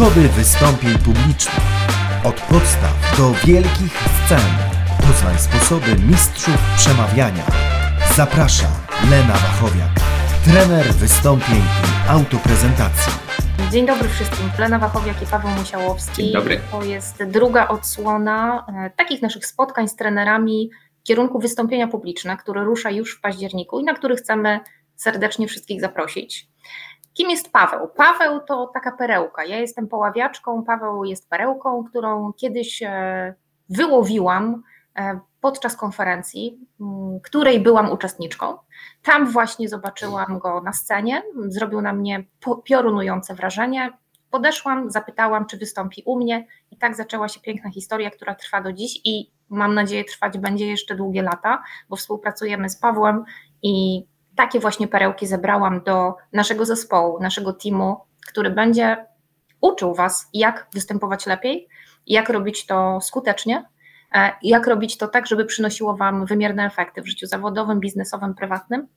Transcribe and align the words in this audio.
Schody 0.00 0.28
wystąpień 0.28 0.98
publicznych. 0.98 1.60
Od 2.24 2.40
podstaw 2.40 3.16
do 3.18 3.32
wielkich 3.46 3.94
scen. 4.26 4.50
Poznaj 5.06 5.38
sposoby 5.38 5.96
mistrzów 6.08 6.58
przemawiania. 6.76 7.44
Zaprasza 8.16 8.66
Lena 9.10 9.32
Wachowiak, 9.32 9.90
trener 10.44 10.94
wystąpień 10.94 11.56
i 11.58 12.10
autoprezentacji. 12.10 13.12
Dzień 13.72 13.86
dobry 13.86 14.08
wszystkim. 14.08 14.50
Lena 14.58 14.78
Wachowiak 14.78 15.22
i 15.22 15.26
Paweł 15.26 15.50
Musiałowski. 15.50 16.22
Dzień 16.22 16.32
dobry. 16.32 16.60
To 16.70 16.82
jest 16.82 17.24
druga 17.24 17.68
odsłona 17.68 18.66
e, 18.68 18.90
takich 18.96 19.22
naszych 19.22 19.46
spotkań 19.46 19.88
z 19.88 19.96
trenerami 19.96 20.70
w 21.00 21.02
kierunku 21.02 21.38
wystąpienia 21.38 21.88
publiczne, 21.88 22.36
który 22.36 22.64
rusza 22.64 22.90
już 22.90 23.16
w 23.16 23.20
październiku 23.20 23.80
i 23.80 23.84
na 23.84 23.94
który 23.94 24.16
chcemy 24.16 24.60
serdecznie 24.96 25.48
wszystkich 25.48 25.80
zaprosić. 25.80 26.50
Kim 27.20 27.30
jest 27.30 27.52
Paweł? 27.52 27.88
Paweł 27.88 28.40
to 28.40 28.70
taka 28.74 28.92
perełka. 28.92 29.44
Ja 29.44 29.58
jestem 29.58 29.88
poławiaczką, 29.88 30.64
Paweł 30.64 31.04
jest 31.04 31.30
perełką, 31.30 31.84
którą 31.84 32.32
kiedyś 32.32 32.82
e, 32.82 33.34
wyłowiłam 33.68 34.62
e, 34.98 35.20
podczas 35.40 35.76
konferencji, 35.76 36.58
której 37.22 37.60
byłam 37.60 37.92
uczestniczką. 37.92 38.58
Tam 39.02 39.26
właśnie 39.26 39.68
zobaczyłam 39.68 40.38
go 40.38 40.60
na 40.60 40.72
scenie, 40.72 41.22
zrobił 41.48 41.80
na 41.80 41.92
mnie 41.92 42.24
piorunujące 42.64 43.34
wrażenie. 43.34 43.92
Podeszłam, 44.30 44.90
zapytałam, 44.90 45.46
czy 45.46 45.56
wystąpi 45.56 46.02
u 46.06 46.16
mnie, 46.16 46.46
i 46.70 46.76
tak 46.76 46.96
zaczęła 46.96 47.28
się 47.28 47.40
piękna 47.40 47.70
historia, 47.70 48.10
która 48.10 48.34
trwa 48.34 48.60
do 48.60 48.72
dziś 48.72 49.00
i 49.04 49.30
mam 49.48 49.74
nadzieję 49.74 50.04
trwać 50.04 50.38
będzie 50.38 50.66
jeszcze 50.66 50.94
długie 50.94 51.22
lata, 51.22 51.62
bo 51.88 51.96
współpracujemy 51.96 52.68
z 52.68 52.76
Pawłem 52.76 53.24
i 53.62 54.04
takie 54.40 54.60
właśnie 54.60 54.88
perełki 54.88 55.26
zebrałam 55.26 55.80
do 55.80 56.14
naszego 56.32 56.64
zespołu, 56.64 57.20
naszego 57.22 57.52
teamu, 57.52 57.96
który 58.26 58.50
będzie 58.50 59.06
uczył 59.60 59.94
Was, 59.94 60.28
jak 60.34 60.66
występować 60.74 61.26
lepiej, 61.26 61.68
jak 62.06 62.28
robić 62.28 62.66
to 62.66 63.00
skutecznie, 63.00 63.64
e, 64.14 64.32
jak 64.42 64.66
robić 64.66 64.98
to 64.98 65.08
tak, 65.08 65.26
żeby 65.26 65.44
przynosiło 65.44 65.96
Wam 65.96 66.26
wymierne 66.26 66.66
efekty 66.66 67.02
w 67.02 67.06
życiu 67.06 67.26
zawodowym, 67.26 67.80
biznesowym, 67.80 68.34
prywatnym. 68.34 68.88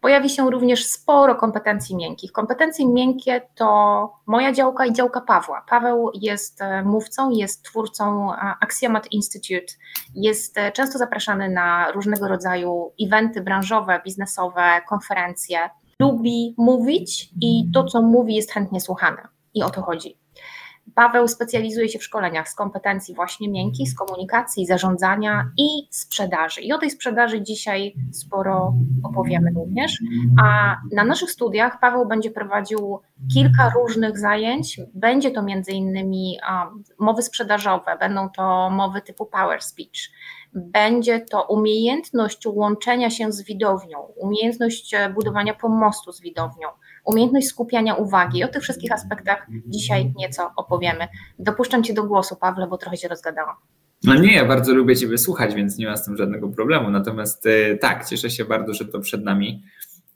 Pojawi 0.00 0.30
się 0.30 0.50
również 0.50 0.86
sporo 0.86 1.34
kompetencji 1.34 1.96
miękkich. 1.96 2.32
Kompetencje 2.32 2.88
miękkie 2.88 3.40
to 3.54 4.12
moja 4.26 4.52
działka 4.52 4.86
i 4.86 4.92
działka 4.92 5.20
Pawła. 5.20 5.64
Paweł 5.68 6.10
jest 6.14 6.62
e, 6.62 6.82
mówcą, 6.82 7.30
jest 7.30 7.64
twórcą 7.64 8.34
e, 8.34 8.36
Axiomat 8.60 9.12
Institute, 9.12 9.72
jest 10.14 10.58
e, 10.58 10.72
często 10.72 10.98
zapraszany 10.98 11.48
na 11.48 11.92
różnego 11.92 12.28
rodzaju 12.28 12.92
eventy 13.06 13.40
branżowe, 13.40 14.00
biznesowe, 14.04 14.80
konferencje. 14.88 15.70
Lubi 15.98 16.54
mówić 16.58 17.30
i 17.42 17.70
to, 17.74 17.84
co 17.84 18.02
mówi, 18.02 18.34
jest 18.34 18.52
chętnie 18.52 18.80
słuchane. 18.80 19.28
I 19.54 19.62
o 19.62 19.70
to 19.70 19.82
chodzi. 19.82 20.19
Paweł 20.94 21.28
specjalizuje 21.28 21.88
się 21.88 21.98
w 21.98 22.04
szkoleniach 22.04 22.48
z 22.48 22.54
kompetencji 22.54 23.14
właśnie 23.14 23.48
miękkich, 23.48 23.90
z 23.90 23.94
komunikacji, 23.94 24.66
zarządzania 24.66 25.50
i 25.56 25.68
sprzedaży. 25.90 26.60
I 26.60 26.72
o 26.72 26.78
tej 26.78 26.90
sprzedaży 26.90 27.42
dzisiaj 27.42 27.94
sporo 28.12 28.74
opowiemy 29.02 29.50
również. 29.56 29.98
A 30.42 30.76
na 30.92 31.04
naszych 31.04 31.30
studiach 31.30 31.80
Paweł 31.80 32.08
będzie 32.08 32.30
prowadził 32.30 33.00
kilka 33.34 33.72
różnych 33.76 34.18
zajęć. 34.18 34.80
Będzie 34.94 35.30
to 35.30 35.42
między 35.42 35.72
innymi 35.72 36.38
mowy 36.98 37.22
sprzedażowe, 37.22 37.96
będą 38.00 38.28
to 38.30 38.70
mowy 38.70 39.02
typu 39.02 39.26
power 39.26 39.62
speech, 39.62 40.10
będzie 40.52 41.20
to 41.20 41.42
umiejętność 41.42 42.46
łączenia 42.46 43.10
się 43.10 43.32
z 43.32 43.42
widownią, 43.42 43.98
umiejętność 44.00 44.94
e, 44.94 45.10
budowania 45.10 45.54
pomostu 45.54 46.12
z 46.12 46.20
widownią, 46.20 46.68
umiejętność 47.10 47.46
skupiania 47.46 47.94
uwagi. 47.94 48.44
O 48.44 48.48
tych 48.48 48.62
wszystkich 48.62 48.92
aspektach 48.92 49.46
dzisiaj 49.66 50.12
nieco 50.16 50.50
opowiemy. 50.56 51.08
Dopuszczam 51.38 51.82
Cię 51.82 51.94
do 51.94 52.04
głosu, 52.04 52.36
Pawle, 52.36 52.66
bo 52.66 52.78
trochę 52.78 52.96
się 52.96 53.08
rozgadałam. 53.08 53.56
No 54.04 54.14
nie, 54.14 54.34
ja 54.34 54.44
bardzo 54.44 54.74
lubię 54.74 54.96
Ciebie 54.96 55.18
słuchać, 55.18 55.54
więc 55.54 55.78
nie 55.78 55.86
ma 55.86 55.96
z 55.96 56.04
tym 56.04 56.16
żadnego 56.16 56.48
problemu. 56.48 56.90
Natomiast 56.90 57.46
e, 57.46 57.76
tak, 57.76 58.06
cieszę 58.06 58.30
się 58.30 58.44
bardzo, 58.44 58.74
że 58.74 58.84
to 58.84 59.00
przed 59.00 59.24
nami, 59.24 59.62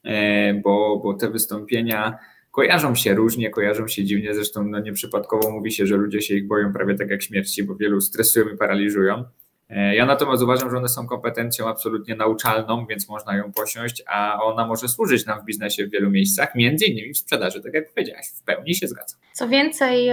e, 0.05 0.55
bo, 0.55 1.01
bo 1.05 1.15
te 1.15 1.31
wystąpienia 1.31 2.19
kojarzą 2.51 2.95
się 2.95 3.15
różnie, 3.15 3.51
kojarzą 3.51 3.89
się 3.89 4.05
dziwnie. 4.05 4.35
Zresztą 4.35 4.65
no, 4.65 4.81
nieprzypadkowo 4.81 5.51
mówi 5.51 5.73
się, 5.73 5.87
że 5.87 5.97
ludzie 5.97 6.23
się 6.23 6.35
ich 6.35 6.47
boją 6.47 6.73
prawie 6.73 6.95
tak 6.95 7.11
jak 7.11 7.23
śmierci, 7.23 7.65
bo 7.65 7.77
wielu 7.77 8.01
stresują 8.01 8.47
i 8.49 8.57
paraliżują. 8.57 9.25
E, 9.71 9.95
Ja 9.95 10.07
natomiast 10.07 10.43
uważam, 10.43 10.71
że 10.71 10.77
one 10.77 10.89
są 10.89 11.07
kompetencją 11.07 11.69
absolutnie 11.69 12.15
nauczalną, 12.15 12.87
więc 12.87 13.09
można 13.09 13.37
ją 13.37 13.53
posiąść, 13.53 14.03
a 14.07 14.39
ona 14.43 14.67
może 14.67 14.89
służyć 14.89 15.27
nam 15.27 15.41
w 15.41 15.45
biznesie 15.45 15.87
w 15.87 15.91
wielu 15.91 16.11
miejscach, 16.11 16.55
między 16.55 16.85
innymi 16.85 17.13
w 17.13 17.19
sprzedaży, 17.19 17.63
tak 17.63 17.75
jak 17.75 17.91
powiedziałaś. 17.95 18.27
W 18.27 18.43
pełni 18.43 18.75
się 18.75 18.89
zgadzam. 18.89 19.21
Co 19.33 19.49
więcej, 19.49 20.11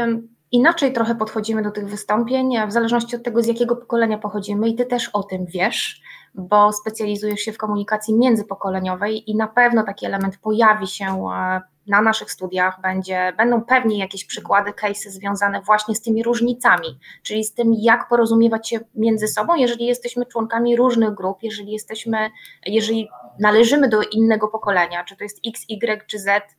inaczej 0.52 0.94
trochę 0.94 1.16
podchodzimy 1.16 1.64
do 1.64 1.72
tych 1.72 1.88
wystąpień, 1.88 2.50
w 2.68 2.72
zależności 2.72 3.16
od 3.16 3.24
tego, 3.24 3.42
z 3.42 3.48
jakiego 3.48 3.76
pokolenia 3.76 4.18
pochodzimy, 4.18 4.70
i 4.70 4.76
ty 4.76 4.86
też 4.86 5.10
o 5.14 5.24
tym 5.24 5.46
wiesz, 5.46 6.02
bo 6.36 6.72
specjalizujesz 6.74 7.40
się 7.40 7.52
w 7.52 7.58
komunikacji 7.58 8.18
międzypokoleniowej 8.18 9.32
i 9.32 9.36
na 9.36 9.48
pewno 9.48 9.84
taki 9.84 10.06
element 10.06 10.38
pojawi 10.38 10.88
się 10.88 11.06
e, 11.06 11.62
na 11.88 12.02
naszych 12.02 12.32
studiach, 12.32 12.82
będzie, 12.82 13.34
będą 13.38 13.62
pewnie 13.62 14.00
jakieś 14.00 14.26
przykłady, 14.26 14.72
case'y 14.72 15.10
związane 15.10 15.62
właśnie 15.62 15.96
z 15.96 16.02
tymi 16.02 16.24
różnicami, 16.24 17.00
czyli 17.24 17.44
z 17.44 17.54
tym, 17.54 17.74
jak 17.78 18.08
porozumiewać 18.08 18.70
się 18.70 18.80
między 18.96 19.28
sobą, 19.28 19.56
jeżeli 19.56 19.86
jesteśmy 19.86 20.26
członkami 20.26 20.76
różnych 20.76 21.14
grup, 21.14 21.38
jeżeli 21.44 21.72
jesteśmy, 21.72 22.30
jeżeli 22.66 23.10
należymy 23.40 23.90
do 23.90 24.02
innego 24.02 24.48
pokolenia, 24.48 25.04
czy 25.04 25.18
to 25.18 25.24
jest 25.24 25.40
X, 25.48 25.66
Y 25.70 26.08
czy 26.08 26.20
Z, 26.20 26.56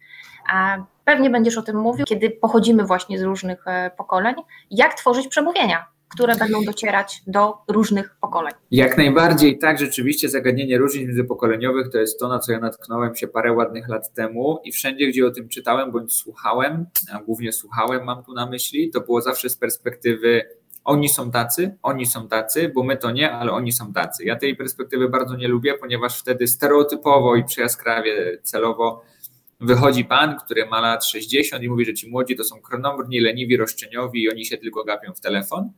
Pewnie 1.05 1.31
będziesz 1.31 1.59
o 1.59 1.63
tym 1.63 1.77
mówił, 1.77 2.07
kiedy 2.07 2.31
pochodzimy 2.31 2.85
właśnie 2.85 3.19
z 3.19 3.23
różnych 3.23 3.67
e, 3.67 3.91
pokoleń, 3.97 4.35
jak 4.71 4.95
tworzyć 4.95 5.29
przemówienia, 5.29 5.87
które 6.13 6.37
będą 6.37 6.65
docierać 6.65 7.23
do 7.27 7.55
różnych 7.69 8.17
pokoleń. 8.21 8.53
Jak 8.71 8.97
najbardziej 8.97 9.59
tak, 9.59 9.79
rzeczywiście 9.79 10.29
zagadnienie 10.29 10.79
różnic 10.79 11.07
międzypokoleniowych 11.07 11.91
to 11.93 11.99
jest 11.99 12.19
to, 12.21 12.29
na 12.29 12.39
co 12.39 12.53
ja 12.53 12.61
natknąłem 12.61 13.17
się 13.17 13.29
parę 13.29 13.53
ładnych 13.53 13.89
lat 13.89 14.15
temu 14.15 14.61
i 14.65 14.73
wszędzie, 14.73 15.07
gdzie 15.07 15.27
o 15.27 15.31
tym 15.31 15.49
czytałem 15.49 15.93
bądź 15.93 16.15
słuchałem, 16.15 16.87
a 17.13 17.19
głównie 17.19 17.53
słuchałem, 17.53 18.05
mam 18.05 18.25
tu 18.25 18.33
na 18.33 18.47
myśli, 18.47 18.91
to 18.91 19.01
było 19.01 19.21
zawsze 19.21 19.49
z 19.49 19.57
perspektywy 19.57 20.43
oni 20.85 21.09
są 21.09 21.31
tacy, 21.31 21.77
oni 21.83 22.07
są 22.07 22.29
tacy, 22.29 22.73
bo 22.75 22.83
my 22.83 22.97
to 22.97 23.11
nie, 23.11 23.33
ale 23.33 23.53
oni 23.53 23.73
są 23.73 23.93
tacy. 23.93 24.25
Ja 24.25 24.37
tej 24.37 24.57
perspektywy 24.57 25.09
bardzo 25.09 25.37
nie 25.37 25.49
lubię, 25.49 25.75
ponieważ 25.75 26.21
wtedy 26.21 26.47
stereotypowo 26.47 27.37
i 27.37 27.45
przejaskrawie 27.45 28.39
celowo 28.43 29.03
wychodzi 29.61 30.05
pan, 30.05 30.37
który 30.45 30.67
ma 30.67 30.81
lat 30.81 31.05
60 31.05 31.63
i 31.63 31.69
mówi, 31.69 31.85
że 31.85 31.95
ci 31.95 32.11
młodzi 32.11 32.37
to 32.37 32.45
są 32.45 32.61
kronomrni, 32.61 33.21
leniwi, 33.21 33.57
roszczeniowi 33.57 34.23
i 34.23 34.31
oni 34.31 34.45
się 34.45 34.59
tylko 34.59 34.85
gapią 34.85 35.13
w 35.13 35.21
telefon. 35.21 35.71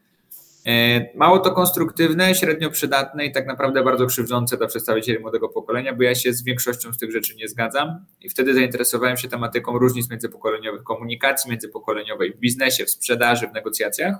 E, 0.67 1.07
Mało 1.17 1.39
to 1.39 1.53
konstruktywne, 1.53 2.35
średnio 2.35 2.71
przydatne 2.71 3.27
i 3.27 3.33
tak 3.33 3.47
naprawdę 3.47 3.85
bardzo 3.85 4.07
krzywdzące 4.07 4.57
dla 4.57 4.67
przedstawicieli 4.67 5.19
młodego 5.19 5.49
pokolenia, 5.49 5.95
bo 5.95 6.03
ja 6.03 6.15
się 6.15 6.33
z 6.33 6.45
większością 6.45 6.93
z 6.93 6.99
tych 6.99 7.13
rzeczy 7.13 7.35
nie 7.37 7.49
zgadzam. 7.49 8.05
I 8.21 8.29
wtedy 8.29 8.55
zainteresowałem 8.55 9.17
się 9.17 9.29
tematyką 9.29 9.79
różnic 9.79 10.11
międzypokoleniowych, 10.11 10.83
komunikacji 10.83 11.51
międzypokoleniowej 11.51 12.33
w 12.33 12.37
biznesie, 12.37 12.85
w 12.85 12.91
sprzedaży, 12.91 13.49
w 13.49 13.53
negocjacjach, 13.53 14.17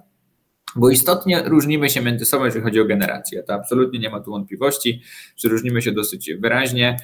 bo 0.77 0.91
istotnie 0.91 1.43
różnimy 1.45 1.91
się 1.91 2.01
między 2.01 2.25
sobą, 2.25 2.45
jeżeli 2.45 2.65
chodzi 2.65 2.81
o 2.81 2.85
generację. 2.85 3.43
To 3.43 3.55
absolutnie 3.55 3.99
nie 3.99 4.11
ma 4.11 4.21
tu 4.21 4.31
wątpliwości, 4.31 5.03
że 5.37 5.49
różnimy 5.49 5.83
się 5.83 5.93
dosyć 5.93 6.31
wyraźnie. 6.35 6.97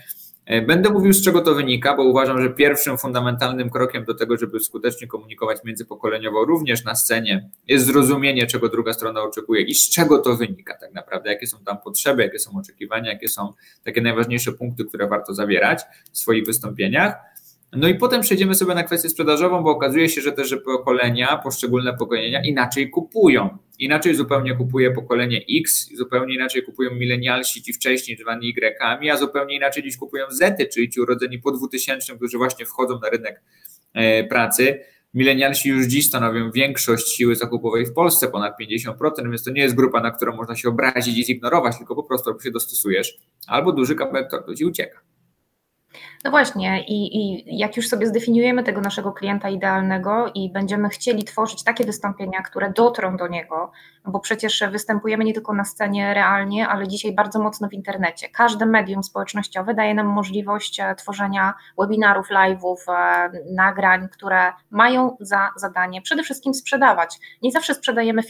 E, 0.50 0.62
Będę 0.62 0.90
mówił, 0.90 1.12
z 1.12 1.24
czego 1.24 1.40
to 1.40 1.54
wynika, 1.54 1.96
bo 1.96 2.02
uważam, 2.02 2.42
że 2.42 2.50
pierwszym 2.50 2.98
fundamentalnym 2.98 3.70
krokiem 3.70 4.04
do 4.04 4.14
tego, 4.14 4.36
żeby 4.36 4.60
skutecznie 4.60 5.06
komunikować 5.06 5.58
międzypokoleniowo, 5.64 6.44
również 6.44 6.84
na 6.84 6.94
scenie, 6.94 7.50
jest 7.68 7.86
zrozumienie, 7.86 8.46
czego 8.46 8.68
druga 8.68 8.92
strona 8.92 9.22
oczekuje 9.22 9.62
i 9.62 9.74
z 9.74 9.90
czego 9.90 10.18
to 10.18 10.36
wynika 10.36 10.74
tak 10.74 10.94
naprawdę, 10.94 11.30
jakie 11.30 11.46
są 11.46 11.58
tam 11.66 11.78
potrzeby, 11.78 12.22
jakie 12.22 12.38
są 12.38 12.50
oczekiwania, 12.58 13.12
jakie 13.12 13.28
są 13.28 13.52
takie 13.84 14.00
najważniejsze 14.00 14.52
punkty, 14.52 14.84
które 14.84 15.06
warto 15.06 15.34
zawierać 15.34 15.82
w 16.12 16.18
swoich 16.18 16.46
wystąpieniach. 16.46 17.14
No 17.72 17.88
i 17.88 17.94
potem 17.94 18.20
przejdziemy 18.20 18.54
sobie 18.54 18.74
na 18.74 18.82
kwestię 18.82 19.08
sprzedażową, 19.08 19.62
bo 19.62 19.70
okazuje 19.70 20.08
się, 20.08 20.20
że 20.20 20.32
też 20.32 20.56
pokolenia, 20.64 21.36
poszczególne 21.36 21.96
pokolenia 21.96 22.42
inaczej 22.44 22.90
kupują. 22.90 23.58
Inaczej 23.78 24.14
zupełnie 24.14 24.56
kupuje 24.56 24.90
pokolenie 24.90 25.44
X, 25.60 25.88
zupełnie 25.96 26.34
inaczej 26.34 26.62
kupują 26.62 26.94
milenialsi, 26.94 27.62
ci 27.62 27.72
wcześniej 27.72 28.18
zwani 28.18 28.48
Y, 28.48 29.10
a 29.12 29.16
zupełnie 29.16 29.56
inaczej 29.56 29.82
dziś 29.82 29.96
kupują 29.96 30.26
Zety, 30.30 30.66
czyli 30.66 30.90
ci 30.90 31.00
urodzeni 31.00 31.38
po 31.38 31.50
2000, 31.50 32.16
którzy 32.16 32.38
właśnie 32.38 32.66
wchodzą 32.66 32.98
na 33.00 33.08
rynek 33.08 33.42
e, 33.94 34.24
pracy. 34.24 34.80
Milenialsi 35.14 35.68
już 35.68 35.86
dziś 35.86 36.06
stanowią 36.06 36.50
większość 36.50 37.08
siły 37.08 37.36
zakupowej 37.36 37.86
w 37.86 37.92
Polsce, 37.92 38.28
ponad 38.28 38.54
50%, 38.60 39.30
więc 39.30 39.44
to 39.44 39.50
nie 39.50 39.62
jest 39.62 39.74
grupa, 39.74 40.00
na 40.00 40.10
którą 40.10 40.36
można 40.36 40.56
się 40.56 40.68
obrazić 40.68 41.18
i 41.18 41.24
zignorować, 41.24 41.78
tylko 41.78 41.94
po 41.94 42.02
prostu 42.02 42.30
albo 42.30 42.42
się 42.42 42.50
dostosujesz, 42.50 43.18
albo 43.46 43.72
duży 43.72 43.94
kawałek 43.94 44.30
tortu 44.30 44.54
ci 44.54 44.64
ucieka. 44.64 45.00
No 46.24 46.30
właśnie, 46.30 46.84
i, 46.88 47.16
i 47.16 47.44
jak 47.58 47.76
już 47.76 47.88
sobie 47.88 48.06
zdefiniujemy 48.06 48.62
tego 48.64 48.80
naszego 48.80 49.12
klienta 49.12 49.48
idealnego 49.48 50.30
i 50.34 50.52
będziemy 50.52 50.88
chcieli 50.88 51.24
tworzyć 51.24 51.64
takie 51.64 51.84
wystąpienia, 51.84 52.42
które 52.42 52.72
dotrą 52.72 53.16
do 53.16 53.28
niego, 53.28 53.72
bo 54.06 54.20
przecież 54.20 54.64
występujemy 54.70 55.24
nie 55.24 55.34
tylko 55.34 55.54
na 55.54 55.64
scenie 55.64 56.14
realnie, 56.14 56.68
ale 56.68 56.88
dzisiaj 56.88 57.14
bardzo 57.14 57.38
mocno 57.38 57.68
w 57.68 57.72
internecie. 57.72 58.28
Każde 58.28 58.66
medium 58.66 59.02
społecznościowe 59.02 59.74
daje 59.74 59.94
nam 59.94 60.06
możliwość 60.06 60.80
e, 60.80 60.94
tworzenia 60.94 61.54
webinarów, 61.78 62.30
live'ów, 62.30 62.76
e, 62.88 63.30
nagrań, 63.54 64.08
które 64.08 64.52
mają 64.70 65.16
za 65.20 65.48
zadanie 65.56 66.02
przede 66.02 66.22
wszystkim 66.22 66.54
sprzedawać. 66.54 67.18
Nie 67.42 67.52
zawsze 67.52 67.74
sprzedajemy 67.74 68.22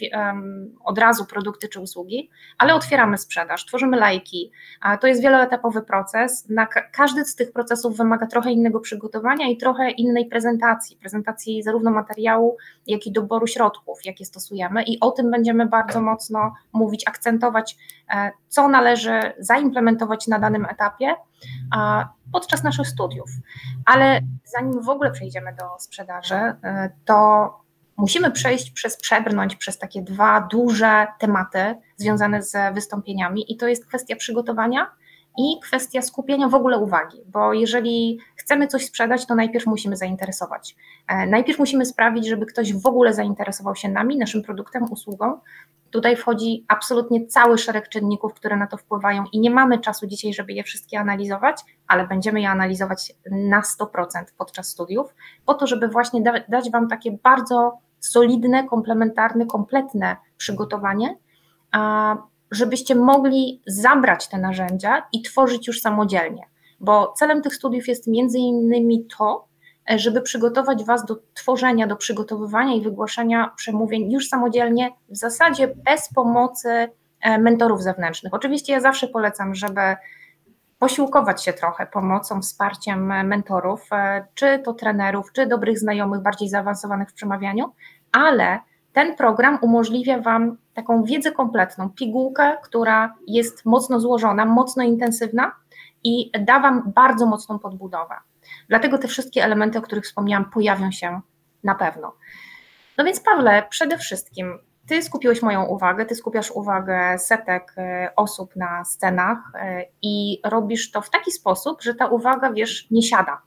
od 0.84 0.98
razu 0.98 1.26
produkty 1.26 1.68
czy 1.68 1.80
usługi, 1.80 2.30
ale 2.58 2.74
otwieramy 2.74 3.18
sprzedaż, 3.18 3.66
tworzymy 3.66 3.96
lajki. 3.96 4.52
To 5.00 5.06
jest 5.06 5.22
wieloetapowy 5.22 5.82
proces. 5.82 6.48
Na 6.48 6.66
każdy 6.92 7.24
z 7.24 7.34
tych 7.34 7.52
procesów 7.52 7.80
procesów 7.80 7.96
wymaga 7.96 8.26
trochę 8.26 8.52
innego 8.52 8.80
przygotowania 8.80 9.48
i 9.48 9.56
trochę 9.56 9.90
innej 9.90 10.26
prezentacji, 10.26 10.96
prezentacji 10.96 11.62
zarówno 11.62 11.90
materiału, 11.90 12.56
jak 12.86 13.06
i 13.06 13.12
doboru 13.12 13.46
środków, 13.46 13.98
jakie 14.04 14.24
stosujemy 14.24 14.82
i 14.82 15.00
o 15.00 15.10
tym 15.10 15.30
będziemy 15.30 15.59
bardzo 15.66 16.00
mocno 16.00 16.54
mówić, 16.72 17.08
akcentować, 17.08 17.76
e, 18.10 18.30
co 18.48 18.68
należy 18.68 19.32
zaimplementować 19.38 20.28
na 20.28 20.38
danym 20.38 20.66
etapie 20.66 21.14
podczas 22.32 22.62
naszych 22.62 22.88
studiów. 22.88 23.30
Ale 23.84 24.20
zanim 24.44 24.82
w 24.82 24.88
ogóle 24.88 25.10
przejdziemy 25.10 25.54
do 25.54 25.78
sprzedaży, 25.78 26.34
e, 26.34 26.90
to 27.04 27.50
musimy 27.96 28.30
przejść 28.30 28.70
przez, 28.70 28.96
przebrnąć 28.96 29.56
przez 29.56 29.78
takie 29.78 30.02
dwa 30.02 30.40
duże 30.40 31.06
tematy 31.18 31.74
związane 31.96 32.42
z 32.42 32.74
wystąpieniami, 32.74 33.52
i 33.52 33.56
to 33.56 33.68
jest 33.68 33.86
kwestia 33.86 34.16
przygotowania 34.16 34.90
i 35.38 35.60
kwestia 35.62 36.02
skupienia 36.02 36.48
w 36.48 36.54
ogóle 36.54 36.78
uwagi, 36.78 37.18
bo 37.26 37.52
jeżeli 37.52 38.18
chcemy 38.36 38.66
coś 38.66 38.86
sprzedać, 38.86 39.26
to 39.26 39.34
najpierw 39.34 39.66
musimy 39.66 39.96
zainteresować. 39.96 40.76
E, 41.08 41.26
najpierw 41.26 41.58
musimy 41.58 41.86
sprawić, 41.86 42.28
żeby 42.28 42.46
ktoś 42.46 42.74
w 42.74 42.86
ogóle 42.86 43.14
zainteresował 43.14 43.76
się 43.76 43.88
nami, 43.88 44.16
naszym 44.16 44.42
produktem, 44.42 44.92
usługą. 44.92 45.40
Tutaj 45.90 46.16
wchodzi 46.16 46.64
absolutnie 46.68 47.26
cały 47.26 47.58
szereg 47.58 47.88
czynników, 47.88 48.34
które 48.34 48.56
na 48.56 48.66
to 48.66 48.76
wpływają 48.76 49.24
i 49.32 49.40
nie 49.40 49.50
mamy 49.50 49.78
czasu 49.78 50.06
dzisiaj, 50.06 50.34
żeby 50.34 50.52
je 50.52 50.64
wszystkie 50.64 51.00
analizować, 51.00 51.60
ale 51.86 52.06
będziemy 52.06 52.40
je 52.40 52.50
analizować 52.50 53.12
na 53.30 53.60
100% 53.60 54.24
podczas 54.38 54.68
studiów, 54.68 55.14
po 55.46 55.54
to, 55.54 55.66
żeby 55.66 55.88
właśnie 55.88 56.22
da 56.22 56.32
dać 56.48 56.70
Wam 56.70 56.88
takie 56.88 57.12
bardzo 57.22 57.78
solidne, 58.00 58.68
komplementarne, 58.68 59.46
kompletne 59.46 60.16
przygotowanie, 60.36 61.16
żebyście 62.50 62.94
mogli 62.94 63.62
zabrać 63.66 64.28
te 64.28 64.38
narzędzia 64.38 65.06
i 65.12 65.22
tworzyć 65.22 65.66
już 65.66 65.80
samodzielnie. 65.80 66.42
Bo 66.80 67.12
celem 67.12 67.42
tych 67.42 67.54
studiów 67.54 67.88
jest 67.88 68.06
między 68.06 68.38
innymi 68.38 69.06
to, 69.18 69.48
e, 69.90 69.98
żeby 69.98 70.22
przygotować 70.22 70.84
Was 70.84 71.04
do 71.04 71.16
tworzenia, 71.34 71.86
do 71.86 71.96
przygotowywania 71.96 72.74
i 72.74 72.82
wygłaszania 72.82 73.52
przemówień 73.56 74.12
już 74.12 74.28
samodzielnie, 74.28 74.90
w 75.08 75.16
zasadzie 75.16 75.68
bez 75.68 76.14
pomocy 76.14 76.88
e, 77.20 77.38
mentorów 77.38 77.82
zewnętrznych. 77.82 78.34
Oczywiście 78.34 78.72
ja 78.72 78.80
zawsze 78.80 79.08
polecam, 79.08 79.54
żeby 79.54 79.80
posiłkować 80.78 81.44
się 81.44 81.52
trochę 81.52 81.86
pomocą, 81.86 82.42
wsparciem 82.42 83.26
mentorów, 83.26 83.86
e, 83.92 84.26
czy 84.34 84.58
to 84.58 84.74
trenerów, 84.74 85.32
czy 85.32 85.46
dobrych 85.46 85.78
znajomych, 85.78 86.22
bardziej 86.22 86.48
zaawansowanych 86.48 87.10
w 87.10 87.14
przemawianiu, 87.14 87.72
ale 88.12 88.60
ten 88.92 89.16
program 89.16 89.58
umożliwia 89.62 90.20
Wam 90.20 90.56
taką 90.74 91.04
wiedzę 91.04 91.32
kompletną, 91.32 91.90
pigułkę, 91.90 92.56
która 92.62 93.14
jest 93.26 93.64
mocno 93.64 94.00
złożona, 94.00 94.44
mocno 94.44 94.82
intensywna 94.82 95.52
i 96.04 96.30
da 96.40 96.60
Wam 96.60 96.92
bardzo 96.94 97.26
mocną 97.26 97.58
podbudowę. 97.58 98.14
Dlatego 98.68 98.98
te 98.98 99.08
wszystkie 99.08 99.44
elementy, 99.44 99.78
o 99.78 99.82
których 99.82 100.04
wspomniałam, 100.04 100.50
pojawią 100.50 100.90
się 100.90 101.20
na 101.64 101.74
pewno. 101.74 102.12
No 102.98 103.04
więc, 103.04 103.20
Pawle, 103.20 103.66
przede 103.70 103.98
wszystkim 103.98 104.58
Ty 104.86 105.02
skupiłeś 105.02 105.42
moją 105.42 105.64
uwagę, 105.64 106.06
Ty 106.06 106.14
skupiasz 106.14 106.50
uwagę 106.50 107.18
setek 107.18 107.74
e, 107.78 108.12
osób 108.16 108.56
na 108.56 108.84
scenach 108.84 109.38
e, 109.54 109.84
i 110.02 110.40
robisz 110.44 110.90
to 110.90 111.02
w 111.02 111.10
taki 111.10 111.32
sposób, 111.32 111.82
że 111.82 111.94
ta 111.94 112.06
uwaga, 112.06 112.52
wiesz, 112.52 112.86
nie 112.90 113.02
siada. 113.02 113.42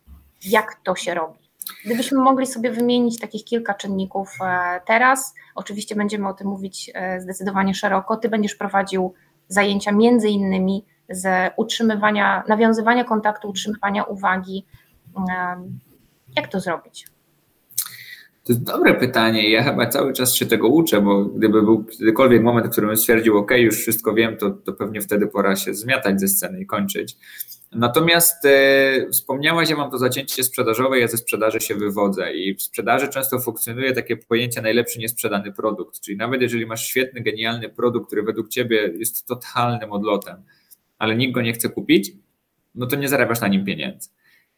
Jak 0.45 0.75
to 0.83 0.95
się 0.95 1.13
robi? 1.13 1.42
Gdybyśmy 1.85 2.19
mogli 2.19 2.45
sobie 2.45 2.71
wymienić 2.71 3.19
takich 3.19 3.43
kilka 3.43 3.73
czynników 3.73 4.29
e, 4.41 4.81
teraz, 4.85 5.33
oczywiście 5.55 5.95
będziemy 5.95 6.27
o 6.27 6.33
tym 6.33 6.47
mówić 6.47 6.91
e, 6.93 7.21
zdecydowanie 7.21 7.73
szeroko. 7.73 8.17
Ty 8.17 8.29
będziesz 8.29 8.55
prowadził 8.55 9.13
zajęcia 9.47 9.91
między 9.91 10.29
innymi 10.29 10.85
z 11.09 11.53
utrzymywania, 11.57 12.43
nawiązywania 12.47 13.03
kontaktu, 13.03 13.49
utrzymywania 13.49 14.03
uwagi. 14.03 14.65
Jak 16.35 16.47
to 16.47 16.59
zrobić? 16.59 17.12
To 18.43 18.53
jest 18.53 18.63
dobre 18.63 18.93
pytanie. 18.93 19.49
Ja 19.49 19.63
chyba 19.63 19.87
cały 19.87 20.13
czas 20.13 20.35
się 20.35 20.45
tego 20.45 20.67
uczę, 20.67 21.01
bo 21.01 21.25
gdyby 21.25 21.61
był 21.61 21.83
kiedykolwiek 21.83 22.43
moment, 22.43 22.67
w 22.67 22.69
którym 22.69 22.97
stwierdził, 22.97 23.37
OK, 23.37 23.51
już 23.51 23.77
wszystko 23.77 24.13
wiem, 24.13 24.37
to, 24.37 24.49
to 24.49 24.73
pewnie 24.73 25.01
wtedy 25.01 25.27
pora 25.27 25.55
się 25.55 25.73
zmiatać 25.73 26.19
ze 26.19 26.27
sceny 26.27 26.61
i 26.61 26.65
kończyć. 26.65 27.17
Natomiast 27.71 28.45
e, 28.45 29.09
wspomniałaś, 29.11 29.69
ja 29.69 29.75
mam 29.75 29.91
to 29.91 29.97
zacięcie 29.97 30.43
sprzedażowe, 30.43 30.99
ja 30.99 31.07
ze 31.07 31.17
sprzedaży 31.17 31.59
się 31.59 31.75
wywodzę 31.75 32.33
i 32.33 32.55
w 32.55 32.61
sprzedaży 32.61 33.07
często 33.07 33.39
funkcjonuje 33.39 33.93
takie 33.93 34.17
pojęcie 34.17 34.61
najlepszy 34.61 34.99
niesprzedany 34.99 35.51
produkt, 35.51 35.99
czyli 35.99 36.17
nawet 36.17 36.41
jeżeli 36.41 36.65
masz 36.65 36.85
świetny, 36.85 37.21
genialny 37.21 37.69
produkt, 37.69 38.07
który 38.07 38.23
według 38.23 38.49
ciebie 38.49 38.93
jest 38.97 39.27
totalnym 39.27 39.91
odlotem, 39.91 40.43
ale 40.97 41.15
nikt 41.15 41.33
go 41.33 41.41
nie 41.41 41.53
chce 41.53 41.69
kupić, 41.69 42.11
no 42.75 42.85
to 42.85 42.95
nie 42.95 43.09
zarabiasz 43.09 43.41
na 43.41 43.47
nim 43.47 43.65
pieniędzy. 43.65 44.09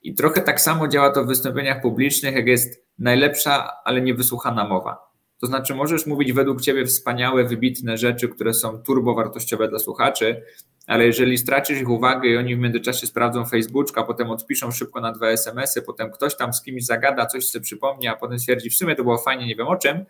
I 0.06 0.14
trochę 0.14 0.42
tak 0.42 0.62
samo 0.62 0.88
działa 0.88 1.10
to 1.10 1.24
w 1.24 1.28
wystąpieniach 1.28 1.82
publicznych, 1.82 2.36
jak 2.36 2.48
jest 2.48 2.86
najlepsza, 3.00 3.72
ale 3.84 4.02
niewysłuchana 4.02 4.68
mowa. 4.68 5.12
To 5.42 5.48
znaczy, 5.48 5.76
możesz 5.76 6.06
mówić 6.06 6.34
według 6.34 6.62
ciebie 6.62 6.86
wspaniałe, 6.86 7.44
wybitne 7.44 7.98
rzeczy, 7.98 8.30
które 8.30 8.54
są 8.54 8.78
turbowartościowe 8.78 9.68
dla 9.68 9.80
słuchaczy, 9.80 10.42
ale 10.88 11.06
jeżeli 11.06 11.38
stracisz 11.38 11.82
ich 11.82 11.90
uwagę 11.90 12.30
i 12.30 12.38
oni 12.38 12.56
w 12.56 12.60
międzyczasie 12.60 13.08
sprawdzą 13.08 13.46
Facebooka, 13.46 14.04
potem 14.04 14.30
odpiszą 14.30 14.72
szybko 14.72 15.02
na 15.02 15.12
dwa 15.12 15.28
SMS-y, 15.28 15.82
potem 15.82 16.12
ktoś 16.12 16.38
tam 16.38 16.54
z 16.54 16.62
kimś 16.62 16.86
zagada, 16.86 17.26
coś 17.26 17.48
sobie 17.48 17.64
przypomni, 17.64 18.08
a 18.08 18.16
potem 18.16 18.40
stwierdzi, 18.40 18.70
w 18.70 18.76
sumie 18.76 18.96
to 18.96 19.04
było 19.04 19.18
fajnie, 19.18 19.48
nie 19.48 19.56
wiem 19.56 19.68
o 19.68 19.76
czym, 19.76 20.06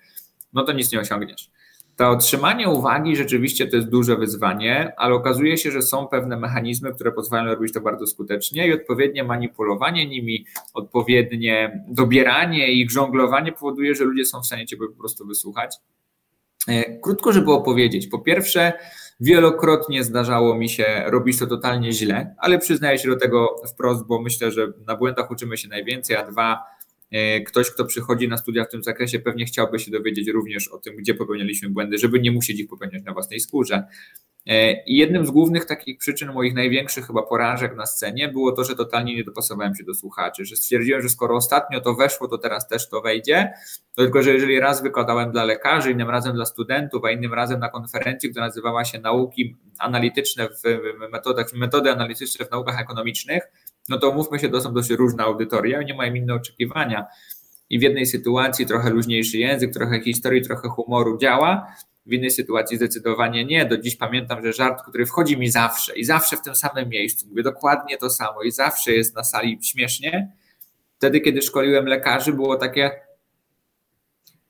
no 0.54 0.64
to 0.64 0.74
nic 0.74 0.92
nie 0.92 1.00
osiągniesz. 1.00 1.52
To 1.96 2.10
otrzymanie 2.10 2.70
uwagi 2.70 3.16
rzeczywiście 3.16 3.68
to 3.68 3.76
jest 3.76 3.90
duże 3.90 4.16
wyzwanie, 4.16 4.94
ale 4.98 5.16
okazuje 5.16 5.58
się, 5.58 5.72
że 5.72 5.82
są 5.82 6.08
pewne 6.08 6.38
mechanizmy, 6.38 6.94
które 6.94 7.12
pozwalają 7.12 7.56
robić 7.56 7.74
to 7.74 7.82
bardzo 7.82 8.08
skutecznie 8.08 8.68
i 8.68 8.74
odpowiednie 8.74 9.24
manipulowanie 9.24 10.06
nimi, 10.08 10.46
odpowiednie 10.74 11.84
dobieranie 11.88 12.72
i 12.72 12.90
żonglowanie 12.90 13.52
powoduje, 13.52 13.96
że 13.96 14.04
ludzie 14.04 14.26
są 14.26 14.42
w 14.42 14.46
stanie 14.46 14.66
Ciebie 14.66 14.88
po 14.88 15.00
prostu 15.00 15.28
wysłuchać. 15.28 15.76
E, 16.68 17.00
krótko, 17.00 17.34
żeby 17.34 17.52
opowiedzieć. 17.52 18.08
Po 18.08 18.20
pierwsze, 18.20 18.74
wielokrotnie 19.20 20.04
zdarzało 20.04 20.56
mi 20.56 20.70
się 20.70 21.04
robić 21.06 21.40
to 21.40 21.48
totalnie 21.48 21.94
źle, 21.94 22.36
ale 22.38 22.60
przyznaję 22.60 23.00
się 23.00 23.10
do 23.10 23.16
tego 23.16 23.56
wprost, 23.74 24.08
bo 24.08 24.22
myślę, 24.22 24.52
że 24.52 24.68
na 24.88 24.96
błędach 24.96 25.32
uczymy 25.32 25.58
się 25.58 25.68
najwięcej, 25.68 26.16
a 26.16 26.24
dwa, 26.32 26.64
ktoś, 27.48 27.72
kto 27.72 27.86
przychodzi 27.86 28.28
na 28.28 28.38
studia 28.38 28.66
w 28.66 28.70
tym 28.70 28.84
zakresie, 28.84 29.20
pewnie 29.20 29.46
chciałby 29.46 29.80
się 29.80 29.92
dowiedzieć 29.92 30.28
również 30.28 30.68
o 30.68 30.78
tym, 30.78 30.96
gdzie 30.96 31.14
popełnialiśmy 31.14 31.70
błędy, 31.70 31.98
żeby 31.98 32.20
nie 32.20 32.32
musieć 32.32 32.60
ich 32.60 32.70
popełniać 32.70 33.04
na 33.04 33.14
własnej 33.14 33.40
skórze. 33.40 33.84
E, 34.48 34.84
I 34.84 34.98
jednym 34.98 35.26
z 35.26 35.32
głównych 35.32 35.66
takich 35.66 35.98
przyczyn 35.98 36.34
moich 36.34 36.54
największych 36.54 37.08
chyba 37.08 37.24
porażek 37.24 37.76
na 37.76 37.86
scenie 37.86 38.30
było 38.30 38.52
to, 38.52 38.64
że 38.64 38.76
totalnie 38.76 39.16
nie 39.16 39.24
dopasowałem 39.24 39.76
się 39.76 39.84
do 39.84 39.94
słuchaczy, 39.94 40.46
że 40.46 40.56
stwierdziłem, 40.56 41.02
że 41.02 41.10
skoro 41.10 41.36
ostatnio 41.36 41.82
to 41.82 41.94
weszło, 41.94 42.28
to 42.28 42.38
teraz 42.38 42.68
też 42.68 42.90
to 42.90 43.02
wejdzie. 43.02 43.54
Tylko, 43.96 44.24
że 44.24 44.34
jeżeli 44.34 44.60
raz 44.60 44.84
wykładałem 44.84 45.32
dla 45.32 45.44
lekarzy, 45.44 45.92
innym 45.92 46.10
razem 46.10 46.36
dla 46.36 46.46
studentów, 46.46 47.06
a 47.06 47.12
innym 47.12 47.34
razem 47.34 47.60
na 47.60 47.70
konferencji, 47.70 48.30
która 48.30 48.46
nazywała 48.46 48.86
się 48.86 49.00
Nauki 49.00 49.56
analityczne 49.80 50.48
w 50.50 50.64
metodach, 51.12 51.54
metody 51.54 51.92
analityczne 51.92 52.46
w 52.46 52.52
naukach 52.52 52.82
ekonomicznych, 52.82 53.44
no 53.90 54.00
to 54.00 54.14
mówmy 54.14 54.40
się, 54.40 54.50
to 54.50 54.62
są 54.62 54.74
dość 54.74 54.90
różne 54.90 55.24
auditoria, 55.24 55.82
nie 55.82 55.94
mają 55.94 56.14
inne 56.14 56.34
oczekiwania. 56.34 57.06
I 57.70 57.80
w 57.80 57.82
jednej 57.82 58.06
sytuacji 58.06 58.66
trochę 58.66 58.90
luźniejszy 58.90 59.38
język, 59.38 59.74
trochę 59.74 60.02
historii, 60.02 60.42
trochę 60.42 60.70
humoru 60.70 61.18
działa, 61.18 61.76
w 62.06 62.14
innej 62.14 62.32
sytuacji 62.32 62.78
zdecydowanie 62.78 63.46
nie. 63.46 63.66
Do 63.66 63.78
dziś 63.78 63.96
pamiętam, 63.96 64.44
że 64.44 64.54
żart, 64.54 64.82
który 64.88 65.06
wchodzi 65.06 65.38
mi 65.38 65.50
zawsze 65.50 65.96
i 65.96 66.06
zawsze 66.06 66.38
w 66.38 66.42
tym 66.42 66.56
samym 66.56 66.90
miejscu, 66.90 67.28
mówię 67.28 67.44
dokładnie 67.44 67.98
to 67.98 68.10
samo 68.10 68.44
i 68.44 68.52
zawsze 68.52 68.92
jest 68.92 69.16
na 69.16 69.24
sali 69.24 69.60
śmiesznie. 69.64 70.32
Wtedy, 70.98 71.22
kiedy 71.22 71.42
szkoliłem 71.42 71.86
lekarzy, 71.86 72.34
było 72.34 72.56
takie. 72.56 72.92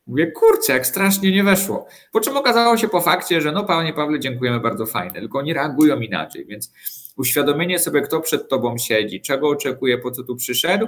Mówię, 0.07 0.31
kurczę, 0.31 0.73
jak 0.73 0.87
strasznie 0.87 1.31
nie 1.31 1.43
weszło. 1.43 1.87
Po 2.11 2.19
czym 2.19 2.37
okazało 2.37 2.77
się 2.77 2.87
po 2.87 3.01
fakcie, 3.01 3.41
że 3.41 3.51
no, 3.51 3.63
panie 3.63 3.93
Pawle, 3.93 4.19
dziękujemy 4.19 4.59
bardzo 4.59 4.85
fajne, 4.85 5.19
tylko 5.19 5.39
oni 5.39 5.53
reagują 5.53 5.99
inaczej, 5.99 6.45
więc 6.45 6.73
uświadomienie 7.17 7.79
sobie, 7.79 8.01
kto 8.01 8.19
przed 8.19 8.49
tobą 8.49 8.77
siedzi, 8.77 9.21
czego 9.21 9.49
oczekuje, 9.49 9.97
po 9.97 10.11
co 10.11 10.23
tu 10.23 10.35
przyszedł, 10.35 10.87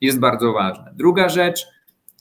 jest 0.00 0.18
bardzo 0.18 0.52
ważne. 0.52 0.92
Druga 0.96 1.28
rzecz, 1.28 1.66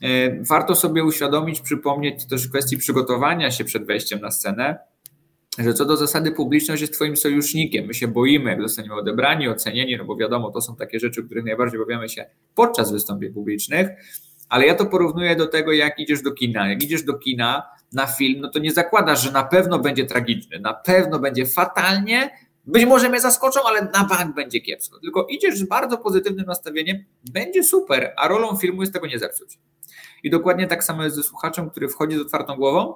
e, 0.01 0.43
warto 0.43 0.75
sobie 0.75 1.03
uświadomić, 1.03 1.61
przypomnieć 1.61 2.25
też 2.25 2.47
kwestii 2.47 2.77
przygotowania 2.77 3.51
się 3.51 3.63
przed 3.63 3.85
wejściem 3.85 4.19
na 4.21 4.31
scenę. 4.31 4.77
że 5.57 5.73
co 5.73 5.85
do 5.85 5.97
zasady 5.97 6.31
publiczność 6.31 6.81
jest 6.81 6.93
Twoim 6.93 7.17
sojusznikiem. 7.17 7.85
My 7.85 7.93
się 7.93 8.07
boimy, 8.07 8.49
jak 8.49 8.61
zostaniemy 8.61 8.95
odebrani, 8.95 9.49
ocenieni, 9.49 9.97
no 9.97 10.05
bo 10.05 10.15
wiadomo, 10.15 10.51
to 10.51 10.61
są 10.61 10.75
takie 10.75 10.99
rzeczy, 10.99 11.23
których 11.23 11.45
najbardziej 11.45 11.81
obawiamy 11.81 12.09
się 12.09 12.25
podczas 12.55 12.91
wystąpień 12.91 13.33
publicznych, 13.33 13.89
ale 14.49 14.65
ja 14.65 14.75
to 14.75 14.85
porównuję 14.85 15.35
do 15.35 15.47
tego, 15.47 15.71
jak 15.71 15.99
idziesz 15.99 16.21
do 16.21 16.31
kina. 16.31 16.69
Jak 16.69 16.83
idziesz 16.83 17.03
do 17.03 17.13
kina 17.13 17.63
na 17.93 18.07
film, 18.07 18.41
no 18.41 18.49
to 18.49 18.59
nie 18.59 18.71
zakładasz, 18.71 19.23
że 19.23 19.31
na 19.31 19.43
pewno 19.43 19.79
będzie 19.79 20.05
tragiczny, 20.05 20.59
na 20.59 20.73
pewno 20.73 21.19
będzie 21.19 21.45
fatalnie, 21.45 22.29
być 22.67 22.85
może 22.85 23.09
mnie 23.09 23.21
zaskoczą, 23.21 23.59
ale 23.65 23.81
na 23.81 24.03
bank 24.03 24.35
będzie 24.35 24.61
kiepsko. 24.61 24.99
Tylko 24.99 25.27
idziesz 25.29 25.57
z 25.57 25.67
bardzo 25.67 25.97
pozytywnym 25.97 26.45
nastawieniem, 26.45 26.97
będzie 27.33 27.63
super, 27.63 28.13
a 28.17 28.27
rolą 28.27 28.57
filmu 28.57 28.81
jest 28.81 28.93
tego 28.93 29.07
nie 29.07 29.19
zepsuć. 29.19 29.59
I 30.23 30.29
dokładnie 30.29 30.67
tak 30.67 30.83
samo 30.83 31.03
jest 31.03 31.15
ze 31.15 31.23
słuchaczem, 31.23 31.69
który 31.69 31.89
wchodzi 31.89 32.17
z 32.17 32.21
otwartą 32.21 32.55
głową, 32.55 32.93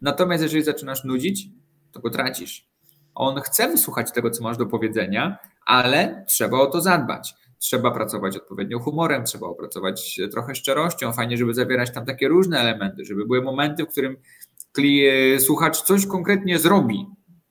natomiast 0.00 0.42
jeżeli 0.42 0.62
zaczynasz 0.62 1.04
nudzić, 1.04 1.48
to 1.92 2.00
go 2.00 2.10
tracisz. 2.10 2.68
On 3.14 3.40
chce 3.40 3.68
wysłuchać 3.68 4.12
tego, 4.12 4.30
co 4.30 4.42
masz 4.42 4.56
do 4.56 4.66
powiedzenia, 4.66 5.38
ale 5.66 6.24
trzeba 6.28 6.58
o 6.58 6.66
to 6.66 6.80
zadbać. 6.80 7.34
Trzeba 7.58 7.90
pracować 7.90 8.36
odpowiednio 8.36 8.78
humorem, 8.78 9.24
trzeba 9.24 9.46
opracować 9.46 10.20
trochę 10.30 10.54
szczerością. 10.54 11.12
Fajnie, 11.12 11.36
żeby 11.36 11.54
zawierać 11.54 11.92
tam 11.92 12.06
takie 12.06 12.28
różne 12.28 12.60
elementy, 12.60 13.04
żeby 13.04 13.26
były 13.26 13.42
momenty, 13.42 13.84
w 13.84 13.88
którym 13.88 14.16
słuchacz 15.38 15.82
coś 15.82 16.06
konkretnie 16.06 16.58
zrobi, 16.58 17.06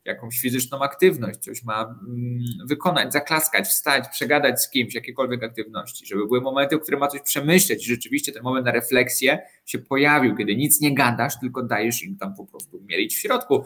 jakąś 0.05 0.39
fizyczną 0.39 0.79
aktywność, 0.79 1.39
coś 1.39 1.63
ma 1.63 1.81
mm, 1.81 2.39
wykonać, 2.65 3.13
zaklaskać, 3.13 3.67
wstać, 3.67 4.03
przegadać 4.11 4.61
z 4.61 4.69
kimś, 4.69 4.95
jakiekolwiek 4.95 5.43
aktywności, 5.43 6.05
żeby 6.05 6.27
były 6.27 6.41
momenty, 6.41 6.77
w 6.77 6.81
których 6.81 6.99
ma 6.99 7.07
coś 7.07 7.21
przemyśleć. 7.21 7.85
Rzeczywiście 7.85 8.31
ten 8.31 8.43
moment 8.43 8.65
na 8.65 8.71
refleksję 8.71 9.39
się 9.65 9.79
pojawił, 9.79 10.35
kiedy 10.35 10.55
nic 10.55 10.81
nie 10.81 10.95
gadasz, 10.95 11.39
tylko 11.39 11.63
dajesz 11.63 12.03
im 12.03 12.17
tam 12.17 12.35
po 12.35 12.45
prostu 12.45 12.81
mielić 12.81 13.15
w 13.15 13.19
środku. 13.19 13.65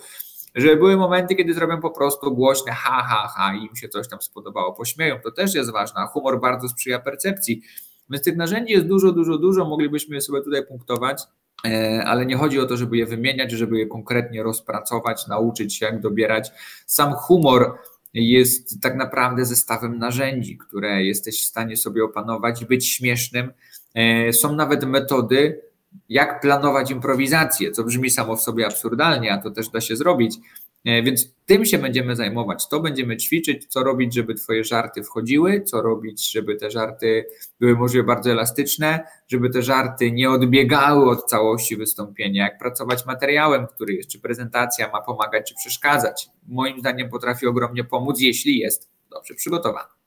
Żeby 0.55 0.77
były 0.77 0.97
momenty, 0.97 1.35
kiedy 1.35 1.53
zrobią 1.53 1.81
po 1.81 1.89
prostu 1.89 2.35
głośne 2.35 2.71
ha, 2.71 3.03
ha, 3.09 3.27
ha 3.35 3.55
i 3.55 3.65
im 3.65 3.75
się 3.75 3.89
coś 3.89 4.07
tam 4.07 4.21
spodobało, 4.21 4.73
pośmieją. 4.73 5.19
To 5.23 5.31
też 5.31 5.55
jest 5.55 5.71
ważne, 5.71 6.07
humor 6.07 6.39
bardzo 6.39 6.69
sprzyja 6.69 6.99
percepcji. 6.99 7.61
Więc 8.09 8.23
tych 8.23 8.35
narzędzi 8.35 8.73
jest 8.73 8.85
dużo, 8.85 9.11
dużo, 9.11 9.37
dużo. 9.37 9.65
Moglibyśmy 9.65 10.21
sobie 10.21 10.41
tutaj 10.41 10.65
punktować. 10.65 11.23
E, 11.65 12.03
ale 12.05 12.25
nie 12.25 12.37
chodzi 12.37 12.59
o 12.59 12.65
to, 12.65 12.77
żeby 12.77 12.97
je 12.97 13.05
wymieniać, 13.05 13.51
żeby 13.51 13.77
je 13.77 13.87
konkretnie 13.87 14.43
rozpracować, 14.43 15.27
nauczyć 15.27 15.75
się, 15.75 15.85
jak 15.85 16.01
dobierać. 16.01 16.51
Sam 16.85 17.13
humor 17.13 17.77
jest 18.13 18.81
tak 18.81 18.95
naprawdę 18.95 19.45
zestawem 19.45 19.97
narzędzi, 19.97 20.57
które 20.57 21.03
jesteś 21.03 21.41
w 21.41 21.45
stanie 21.45 21.77
sobie 21.77 22.03
opanować 22.03 22.61
i 22.61 22.65
być 22.65 22.87
śmiesznym. 22.87 23.53
E, 23.95 24.33
są 24.33 24.55
nawet 24.55 24.85
metody, 24.85 25.61
jak 26.09 26.41
planować 26.41 26.91
improwizację, 26.91 27.71
co 27.71 27.83
brzmi 27.83 28.09
samo 28.09 28.35
w 28.35 28.41
sobie 28.41 28.65
absurdalnie, 28.65 29.33
a 29.33 29.37
to 29.37 29.51
też 29.51 29.69
da 29.69 29.81
się 29.81 29.95
zrobić. 29.95 30.37
E, 30.85 31.03
więc 31.03 31.33
tym 31.45 31.65
się 31.65 31.77
będziemy 31.77 32.15
zajmować. 32.15 32.67
To 32.67 32.79
będziemy 32.79 33.17
ćwiczyć, 33.17 33.65
co 33.67 33.83
robić, 33.83 34.13
żeby 34.13 34.35
Twoje 34.35 34.63
żarty 34.63 35.03
wchodziły, 35.03 35.61
co 35.61 35.81
robić, 35.81 36.31
żeby 36.31 36.55
te 36.55 36.71
żarty 36.71 37.25
były 37.59 37.75
możliwie 37.75 38.03
bardzo 38.03 38.31
elastyczne, 38.31 38.99
żeby 39.27 39.49
te 39.49 39.61
żarty 39.61 40.11
nie 40.11 40.29
odbiegały 40.29 41.09
od 41.09 41.25
całości 41.25 41.77
wystąpienia, 41.77 42.43
jak 42.43 42.59
pracować 42.59 43.05
materiałem, 43.05 43.67
który 43.67 43.93
jest, 43.93 44.09
czy 44.09 44.19
prezentacja 44.19 44.89
ma 44.91 45.01
pomagać, 45.01 45.49
czy 45.49 45.55
przeszkadzać. 45.55 46.29
Moim 46.47 46.79
zdaniem 46.79 47.09
potrafi 47.09 47.47
ogromnie 47.47 47.83
pomóc, 47.83 48.19
jeśli 48.19 48.59
jest 48.59 48.89
dobrze 49.09 49.33
przygotowany. 49.33 49.98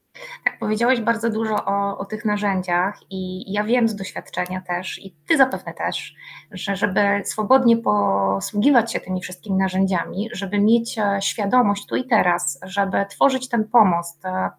Tak, 0.45 0.59
powiedziałeś 0.59 1.01
bardzo 1.01 1.31
dużo 1.31 1.65
o, 1.65 1.99
o 1.99 2.05
tych 2.05 2.25
narzędziach 2.25 3.01
i 3.11 3.53
ja 3.53 3.65
wiem 3.65 3.89
z 3.89 3.97
doświadczenia 3.97 4.61
też, 4.61 4.99
i 4.99 5.15
ty 5.29 5.37
zapewne 5.37 5.75
też, 5.75 6.15
że 6.51 6.77
żeby 6.77 7.01
swobodnie 7.25 7.77
posługiwać 7.77 8.93
się 8.93 9.01
tymi 9.01 9.21
wszystkimi 9.21 9.57
narzędziami, 9.57 10.29
żeby 10.33 10.59
mieć 10.59 10.99
e, 10.99 11.19
świadomość 11.23 11.87
tu 11.87 11.97
i 11.97 12.05
teraz, 12.05 12.59
żeby 12.63 13.07
tworzyć 13.11 13.49
ten 13.49 13.69
pomost, 13.69 14.25
e, 14.25 14.51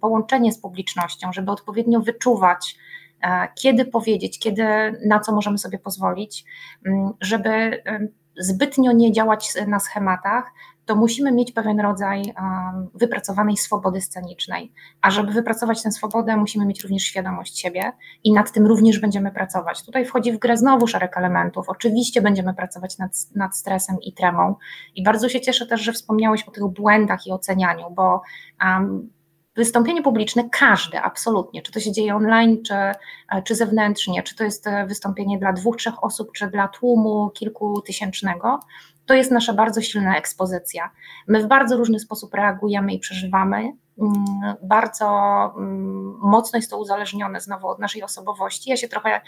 połączenie 0.00 0.52
z 0.52 0.60
publicznością, 0.60 1.32
żeby 1.32 1.50
odpowiednio 1.50 2.00
wyczuwać, 2.00 2.76
e, 3.22 3.48
kiedy 3.54 3.84
powiedzieć, 3.84 4.38
kiedy, 4.38 4.64
na 5.06 5.20
co 5.20 5.32
możemy 5.32 5.58
sobie 5.58 5.78
pozwolić, 5.78 6.44
żeby 7.20 7.82
zbytnio 8.38 8.92
nie 8.92 9.12
działać 9.12 9.52
na 9.66 9.80
schematach, 9.80 10.52
to 10.84 10.96
musimy 10.96 11.32
mieć 11.32 11.52
pewien 11.52 11.80
rodzaj 11.80 12.34
wypracowanej 12.94 13.56
swobody 13.56 14.00
scenicznej. 14.00 14.72
A 15.02 15.10
żeby 15.10 15.32
wypracować 15.32 15.82
tę 15.82 15.92
swobodę, 15.92 16.36
musimy 16.36 16.66
mieć 16.66 16.82
również 16.82 17.02
świadomość 17.02 17.58
siebie 17.58 17.92
i 18.24 18.32
nad 18.32 18.52
tym 18.52 18.66
również 18.66 18.98
będziemy 18.98 19.32
pracować. 19.32 19.82
Tutaj 19.86 20.04
wchodzi 20.04 20.32
w 20.32 20.38
grę 20.38 20.56
znowu 20.56 20.86
szereg 20.86 21.16
elementów. 21.16 21.68
Oczywiście 21.68 22.22
będziemy 22.22 22.54
pracować 22.54 22.98
nad, 22.98 23.12
nad 23.34 23.56
stresem 23.56 23.96
i 24.02 24.12
tremą. 24.12 24.54
I 24.94 25.02
bardzo 25.02 25.28
się 25.28 25.40
cieszę 25.40 25.66
też, 25.66 25.80
że 25.80 25.92
wspomniałeś 25.92 26.42
o 26.48 26.50
tych 26.50 26.64
błędach 26.64 27.26
i 27.26 27.32
ocenianiu, 27.32 27.90
bo 27.90 28.22
um, 28.64 29.10
wystąpienie 29.56 30.02
publiczne, 30.02 30.48
każde, 30.50 31.02
absolutnie, 31.02 31.62
czy 31.62 31.72
to 31.72 31.80
się 31.80 31.92
dzieje 31.92 32.16
online, 32.16 32.62
czy, 32.62 32.74
czy 33.44 33.54
zewnętrznie, 33.54 34.22
czy 34.22 34.36
to 34.36 34.44
jest 34.44 34.66
e, 34.66 34.86
wystąpienie 34.86 35.38
dla 35.38 35.52
dwóch, 35.52 35.76
trzech 35.76 36.04
osób, 36.04 36.32
czy 36.32 36.46
dla 36.46 36.68
tłumu 36.68 37.30
kilkutysięcznego, 37.30 38.60
to 39.06 39.14
jest 39.14 39.30
nasza 39.30 39.52
bardzo 39.52 39.82
silna 39.82 40.16
ekspozycja. 40.16 40.90
My 41.28 41.42
w 41.42 41.46
bardzo 41.46 41.76
różny 41.76 41.98
sposób 41.98 42.34
reagujemy 42.34 42.92
i 42.92 42.98
przeżywamy. 42.98 43.56
Mm, 43.98 44.24
bardzo 44.62 45.06
mm, 45.56 46.18
mocno 46.22 46.56
jest 46.56 46.70
to 46.70 46.78
uzależnione 46.78 47.40
znowu 47.40 47.68
od 47.68 47.78
naszej 47.78 48.02
osobowości. 48.02 48.70
Ja 48.70 48.76
się 48.76 48.88
trochę 48.88 49.20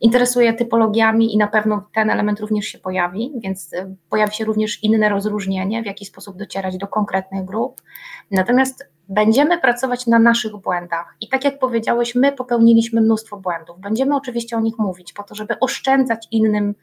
interesuję 0.00 0.54
typologiami 0.54 1.34
i 1.34 1.38
na 1.38 1.46
pewno 1.46 1.88
ten 1.94 2.10
element 2.10 2.40
również 2.40 2.66
się 2.66 2.78
pojawi, 2.78 3.32
więc 3.42 3.72
y, 3.72 3.96
pojawi 4.10 4.34
się 4.34 4.44
również 4.44 4.82
inne 4.82 5.08
rozróżnienie, 5.08 5.82
w 5.82 5.86
jaki 5.86 6.04
sposób 6.04 6.36
docierać 6.36 6.76
do 6.76 6.88
konkretnych 6.88 7.44
grup. 7.44 7.82
Natomiast 8.30 8.88
będziemy 9.08 9.58
pracować 9.58 10.06
na 10.06 10.18
naszych 10.18 10.56
błędach 10.56 11.16
i 11.20 11.28
tak 11.28 11.44
jak 11.44 11.58
powiedziałeś, 11.58 12.14
my 12.14 12.32
popełniliśmy 12.32 13.00
mnóstwo 13.00 13.36
błędów. 13.36 13.80
Będziemy 13.80 14.16
oczywiście 14.16 14.56
o 14.56 14.60
nich 14.60 14.78
mówić 14.78 15.12
po 15.12 15.22
to, 15.22 15.34
żeby 15.34 15.58
oszczędzać 15.60 16.26
innym 16.30 16.74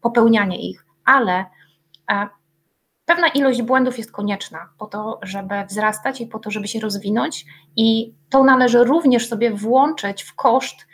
popełnianie 0.00 0.70
ich, 0.70 0.84
ale 1.04 1.44
pewna 3.04 3.28
ilość 3.28 3.62
błędów 3.62 3.98
jest 3.98 4.12
konieczna 4.12 4.68
po 4.78 4.86
to, 4.86 5.18
żeby 5.22 5.54
wzrastać 5.68 6.20
i 6.20 6.26
po 6.26 6.38
to, 6.38 6.50
żeby 6.50 6.68
się 6.68 6.80
rozwinąć, 6.80 7.46
i 7.76 8.14
to 8.30 8.44
należy 8.44 8.84
również 8.84 9.28
sobie 9.28 9.50
włączyć 9.50 10.22
w 10.22 10.34
koszt, 10.34 10.86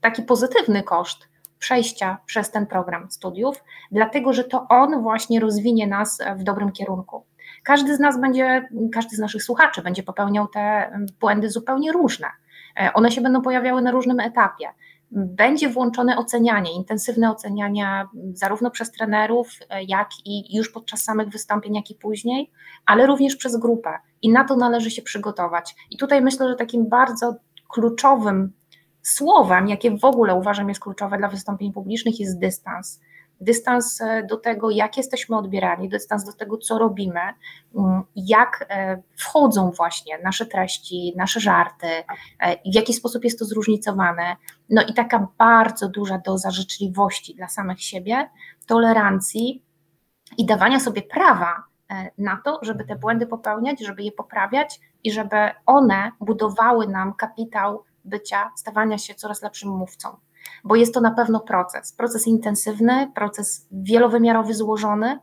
taki 0.00 0.22
pozytywny 0.22 0.82
koszt 0.82 1.28
przejścia 1.58 2.18
przez 2.26 2.50
ten 2.50 2.66
program 2.66 3.10
studiów, 3.10 3.64
dlatego 3.92 4.32
że 4.32 4.44
to 4.44 4.66
on 4.68 5.02
właśnie 5.02 5.40
rozwinie 5.40 5.86
nas 5.86 6.18
w 6.36 6.42
dobrym 6.42 6.72
kierunku. 6.72 7.24
Każdy 7.64 7.96
z 7.96 8.00
nas 8.00 8.20
będzie, 8.20 8.68
każdy 8.92 9.16
z 9.16 9.18
naszych 9.18 9.42
słuchaczy 9.42 9.82
będzie 9.82 10.02
popełniał 10.02 10.48
te 10.48 10.92
błędy 11.20 11.50
zupełnie 11.50 11.92
różne. 11.92 12.26
One 12.94 13.10
się 13.10 13.20
będą 13.20 13.42
pojawiały 13.42 13.82
na 13.82 13.90
różnym 13.90 14.20
etapie 14.20 14.68
będzie 15.12 15.68
włączone 15.68 16.18
ocenianie, 16.18 16.72
intensywne 16.72 17.30
oceniania 17.30 18.08
zarówno 18.34 18.70
przez 18.70 18.92
trenerów, 18.92 19.48
jak 19.88 20.08
i 20.24 20.56
już 20.56 20.72
podczas 20.72 21.02
samych 21.02 21.28
wystąpień, 21.28 21.74
jak 21.74 21.90
i 21.90 21.94
później, 21.94 22.50
ale 22.86 23.06
również 23.06 23.36
przez 23.36 23.56
grupę 23.56 23.98
i 24.22 24.32
na 24.32 24.44
to 24.44 24.56
należy 24.56 24.90
się 24.90 25.02
przygotować. 25.02 25.74
I 25.90 25.96
tutaj 25.96 26.22
myślę, 26.22 26.48
że 26.48 26.54
takim 26.56 26.88
bardzo 26.88 27.34
kluczowym 27.68 28.52
słowem, 29.02 29.68
jakie 29.68 29.98
w 29.98 30.04
ogóle 30.04 30.34
uważam 30.34 30.68
jest 30.68 30.80
kluczowe 30.80 31.18
dla 31.18 31.28
wystąpień 31.28 31.72
publicznych, 31.72 32.20
jest 32.20 32.38
dystans 32.38 33.00
dystans 33.40 34.00
e, 34.00 34.22
do 34.22 34.36
tego, 34.36 34.70
jak 34.70 34.96
jesteśmy 34.96 35.36
odbierani, 35.36 35.88
dystans 35.88 36.24
do 36.24 36.32
tego, 36.32 36.58
co 36.58 36.78
robimy, 36.78 37.20
mm, 37.76 38.02
jak 38.16 38.66
e, 38.68 39.02
wchodzą 39.16 39.70
właśnie 39.70 40.18
nasze 40.18 40.46
treści, 40.46 41.14
nasze 41.16 41.40
żarty, 41.40 41.86
e, 42.38 42.56
w 42.56 42.74
jaki 42.74 42.94
sposób 42.94 43.24
jest 43.24 43.38
to 43.38 43.44
zróżnicowane. 43.44 44.36
No 44.70 44.82
i 44.82 44.94
taka 44.94 45.28
bardzo 45.38 45.88
duża 45.88 46.18
doza 46.18 46.50
życzliwości 46.50 47.34
dla 47.34 47.48
samych 47.48 47.82
siebie, 47.82 48.30
tolerancji 48.66 49.64
i 50.38 50.46
dawania 50.46 50.80
sobie 50.80 51.02
prawa 51.02 51.64
na 52.18 52.40
to, 52.44 52.58
żeby 52.62 52.84
te 52.84 52.96
błędy 52.96 53.26
popełniać, 53.26 53.80
żeby 53.80 54.02
je 54.02 54.12
poprawiać 54.12 54.80
i 55.04 55.12
żeby 55.12 55.36
one 55.66 56.12
budowały 56.20 56.86
nam 56.86 57.14
kapitał 57.14 57.84
bycia, 58.04 58.50
stawania 58.56 58.98
się 58.98 59.14
coraz 59.14 59.42
lepszym 59.42 59.70
mówcą 59.70 60.16
bo 60.64 60.76
jest 60.76 60.94
to 60.94 61.00
na 61.00 61.10
pewno 61.10 61.40
proces. 61.40 61.92
Proces 61.92 62.26
intensywny, 62.26 63.12
proces 63.14 63.68
wielowymiarowy, 63.72 64.54
złożony 64.54 65.18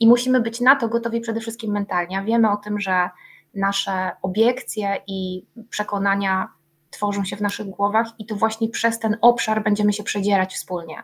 i 0.00 0.08
musimy 0.08 0.40
być 0.40 0.60
na 0.60 0.76
to 0.76 0.88
gotowi 0.88 1.20
przede 1.20 1.40
wszystkim 1.40 1.72
mentalnie. 1.72 2.22
Wiemy 2.26 2.50
o 2.50 2.56
tym, 2.56 2.80
że 2.80 3.10
nasze 3.54 4.10
obiekcje 4.22 4.96
i 5.06 5.46
przekonania 5.70 6.48
tworzą 6.90 7.24
się 7.24 7.36
w 7.36 7.40
naszych 7.40 7.66
głowach 7.66 8.06
i 8.18 8.26
to 8.26 8.34
właśnie 8.34 8.68
przez 8.68 8.98
ten 8.98 9.16
obszar 9.20 9.62
będziemy 9.62 9.92
się 9.92 10.02
przedzierać 10.02 10.54
wspólnie. 10.54 11.02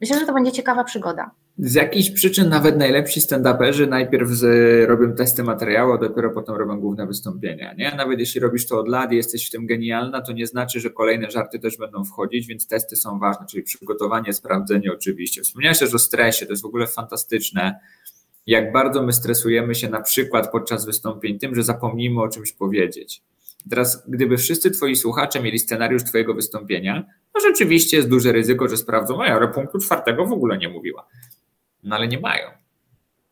Myślę, 0.00 0.20
że 0.20 0.26
to 0.26 0.32
będzie 0.32 0.52
ciekawa 0.52 0.84
przygoda. 0.84 1.30
Z 1.58 1.74
jakichś 1.74 2.10
przyczyn 2.10 2.48
nawet 2.48 2.76
najlepsi 2.76 3.20
stand-uperzy 3.20 3.88
najpierw 3.88 4.28
z, 4.28 4.44
robią 4.88 5.14
testy 5.14 5.42
materiału, 5.42 5.92
a 5.92 5.98
dopiero 5.98 6.30
potem 6.30 6.54
robią 6.54 6.80
główne 6.80 7.06
wystąpienia. 7.06 7.74
Nie? 7.74 7.94
Nawet 7.96 8.20
jeśli 8.20 8.40
robisz 8.40 8.66
to 8.66 8.80
od 8.80 8.88
lat 8.88 9.12
i 9.12 9.16
jesteś 9.16 9.48
w 9.48 9.50
tym 9.50 9.66
genialna, 9.66 10.20
to 10.20 10.32
nie 10.32 10.46
znaczy, 10.46 10.80
że 10.80 10.90
kolejne 10.90 11.30
żarty 11.30 11.58
też 11.58 11.76
będą 11.76 12.04
wchodzić, 12.04 12.46
więc 12.46 12.66
testy 12.66 12.96
są 12.96 13.18
ważne, 13.18 13.46
czyli 13.50 13.62
przygotowanie, 13.62 14.32
sprawdzenie 14.32 14.92
oczywiście. 14.92 15.42
Wspomniałeś 15.42 15.78
też 15.78 15.94
o 15.94 15.98
stresie, 15.98 16.46
to 16.46 16.52
jest 16.52 16.62
w 16.62 16.66
ogóle 16.66 16.86
fantastyczne, 16.86 17.80
jak 18.46 18.72
bardzo 18.72 19.02
my 19.02 19.12
stresujemy 19.12 19.74
się 19.74 19.88
na 19.88 20.00
przykład 20.00 20.52
podczas 20.52 20.86
wystąpień 20.86 21.38
tym, 21.38 21.54
że 21.54 21.62
zapomnimy 21.62 22.22
o 22.22 22.28
czymś 22.28 22.52
powiedzieć. 22.52 23.22
Teraz, 23.70 24.04
gdyby 24.08 24.36
wszyscy 24.36 24.70
twoi 24.70 24.96
słuchacze 24.96 25.42
mieli 25.42 25.58
scenariusz 25.58 26.04
twojego 26.04 26.34
wystąpienia, 26.34 27.04
no 27.34 27.40
rzeczywiście 27.40 27.96
jest 27.96 28.08
duże 28.08 28.32
ryzyko, 28.32 28.68
że 28.68 28.76
sprawdzą, 28.76 29.22
a 29.22 29.26
ja 29.26 29.46
punktu 29.46 29.78
czwartego 29.78 30.26
w 30.26 30.32
ogóle 30.32 30.58
nie 30.58 30.68
mówiła 30.68 31.06
no 31.82 31.96
ale 31.96 32.08
nie 32.08 32.20
mają. 32.20 32.50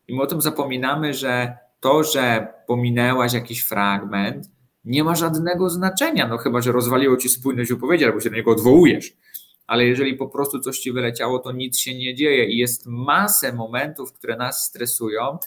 I 0.07 0.15
my 0.15 0.21
o 0.21 0.27
tym 0.27 0.41
zapominamy, 0.41 1.13
że 1.13 1.57
to, 1.79 2.03
że 2.03 2.47
pominęłaś 2.67 3.33
jakiś 3.33 3.61
fragment, 3.61 4.49
nie 4.85 5.03
ma 5.03 5.15
żadnego 5.15 5.69
znaczenia, 5.69 6.27
no 6.27 6.37
chyba, 6.37 6.61
że 6.61 6.71
rozwaliło 6.71 7.17
ci 7.17 7.29
spójność 7.29 7.69
wypowiedzi 7.69 8.05
albo 8.05 8.19
się 8.19 8.29
do 8.29 8.35
niego 8.35 8.51
odwołujesz. 8.51 9.13
Ale 9.67 9.85
jeżeli 9.85 10.13
po 10.13 10.27
prostu 10.27 10.59
coś 10.59 10.79
ci 10.79 10.91
wyleciało, 10.91 11.39
to 11.39 11.51
nic 11.51 11.77
się 11.77 11.95
nie 11.95 12.15
dzieje 12.15 12.45
i 12.45 12.57
jest 12.57 12.85
masę 12.85 13.53
momentów, 13.53 14.13
które 14.13 14.37
nas 14.37 14.67
stresują, 14.67 15.37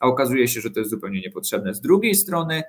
a 0.00 0.06
okazuje 0.06 0.48
się, 0.48 0.60
że 0.60 0.70
to 0.70 0.80
jest 0.80 0.90
zupełnie 0.90 1.20
niepotrzebne. 1.20 1.74
Z 1.74 1.80
drugiej 1.80 2.14
strony, 2.14 2.62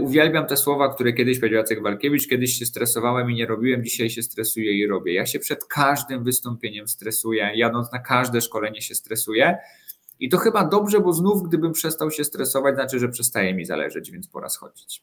uwielbiam 0.00 0.46
te 0.46 0.56
słowa, 0.56 0.94
które 0.94 1.12
kiedyś 1.12 1.38
powiedział 1.38 1.58
Jacek 1.58 1.82
Walkiewicz. 1.82 2.28
Kiedyś 2.28 2.58
się 2.58 2.66
stresowałem 2.66 3.30
i 3.30 3.34
nie 3.34 3.46
robiłem, 3.46 3.84
dzisiaj 3.84 4.10
się 4.10 4.22
stresuję 4.22 4.72
i 4.72 4.86
robię. 4.86 5.14
Ja 5.14 5.26
się 5.26 5.38
przed 5.38 5.64
każdym 5.64 6.24
wystąpieniem 6.24 6.88
stresuję, 6.88 7.50
jadąc 7.54 7.92
na 7.92 7.98
każde 7.98 8.40
szkolenie 8.40 8.80
się 8.80 8.94
stresuję. 8.94 9.58
I 10.20 10.28
to 10.28 10.38
chyba 10.38 10.64
dobrze, 10.64 11.00
bo 11.00 11.12
znów 11.12 11.42
gdybym 11.42 11.72
przestał 11.72 12.10
się 12.10 12.24
stresować, 12.24 12.74
znaczy, 12.74 12.98
że 12.98 13.08
przestaje 13.08 13.54
mi 13.54 13.64
zależeć, 13.64 14.10
więc 14.10 14.28
pora 14.28 14.48
schodzić. 14.48 15.02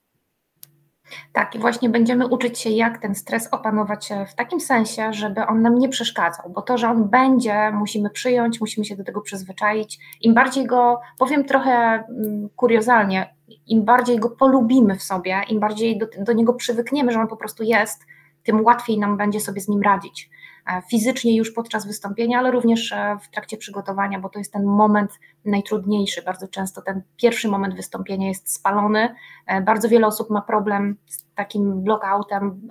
Tak, 1.33 1.55
i 1.55 1.59
właśnie 1.59 1.89
będziemy 1.89 2.27
uczyć 2.27 2.59
się, 2.59 2.69
jak 2.69 2.97
ten 2.97 3.15
stres 3.15 3.47
opanować 3.51 4.09
w 4.31 4.35
takim 4.35 4.59
sensie, 4.59 5.13
żeby 5.13 5.45
on 5.45 5.61
nam 5.61 5.75
nie 5.75 5.89
przeszkadzał, 5.89 6.49
bo 6.49 6.61
to, 6.61 6.77
że 6.77 6.89
on 6.89 7.09
będzie, 7.09 7.71
musimy 7.71 8.09
przyjąć, 8.09 8.61
musimy 8.61 8.85
się 8.85 8.95
do 8.95 9.03
tego 9.03 9.21
przyzwyczaić. 9.21 9.99
Im 10.21 10.33
bardziej 10.33 10.65
go, 10.65 10.99
powiem 11.19 11.45
trochę 11.45 11.71
mm, 11.71 12.49
kuriozalnie, 12.55 13.35
im 13.67 13.85
bardziej 13.85 14.19
go 14.19 14.29
polubimy 14.29 14.95
w 14.95 15.03
sobie, 15.03 15.41
im 15.49 15.59
bardziej 15.59 15.97
do, 15.97 16.05
do 16.17 16.33
niego 16.33 16.53
przywykniemy, 16.53 17.11
że 17.11 17.19
on 17.19 17.27
po 17.27 17.37
prostu 17.37 17.63
jest, 17.63 18.05
tym 18.43 18.65
łatwiej 18.65 18.99
nam 18.99 19.17
będzie 19.17 19.39
sobie 19.39 19.61
z 19.61 19.67
nim 19.67 19.81
radzić. 19.81 20.29
E, 20.67 20.81
fizycznie 20.89 21.37
już 21.37 21.51
podczas 21.51 21.87
wystąpienia, 21.87 22.39
ale 22.39 22.51
również 22.51 22.91
e, 22.91 23.17
w 23.21 23.29
trakcie 23.29 23.57
przygotowania, 23.57 24.19
bo 24.19 24.29
to 24.29 24.39
jest 24.39 24.53
ten 24.53 24.65
moment 24.65 25.11
najtrudniejszy. 25.45 26.21
Bardzo 26.21 26.47
często 26.47 26.81
ten 26.81 27.01
pierwszy 27.17 27.47
moment 27.47 27.75
wystąpienia 27.75 28.27
jest 28.27 28.53
spalony. 28.53 29.15
E, 29.47 29.61
bardzo 29.61 29.89
wiele 29.89 30.07
osób 30.07 30.29
ma 30.29 30.41
problem 30.41 30.97
z 31.05 31.25
takim 31.35 31.83
blockoutem 31.83 32.61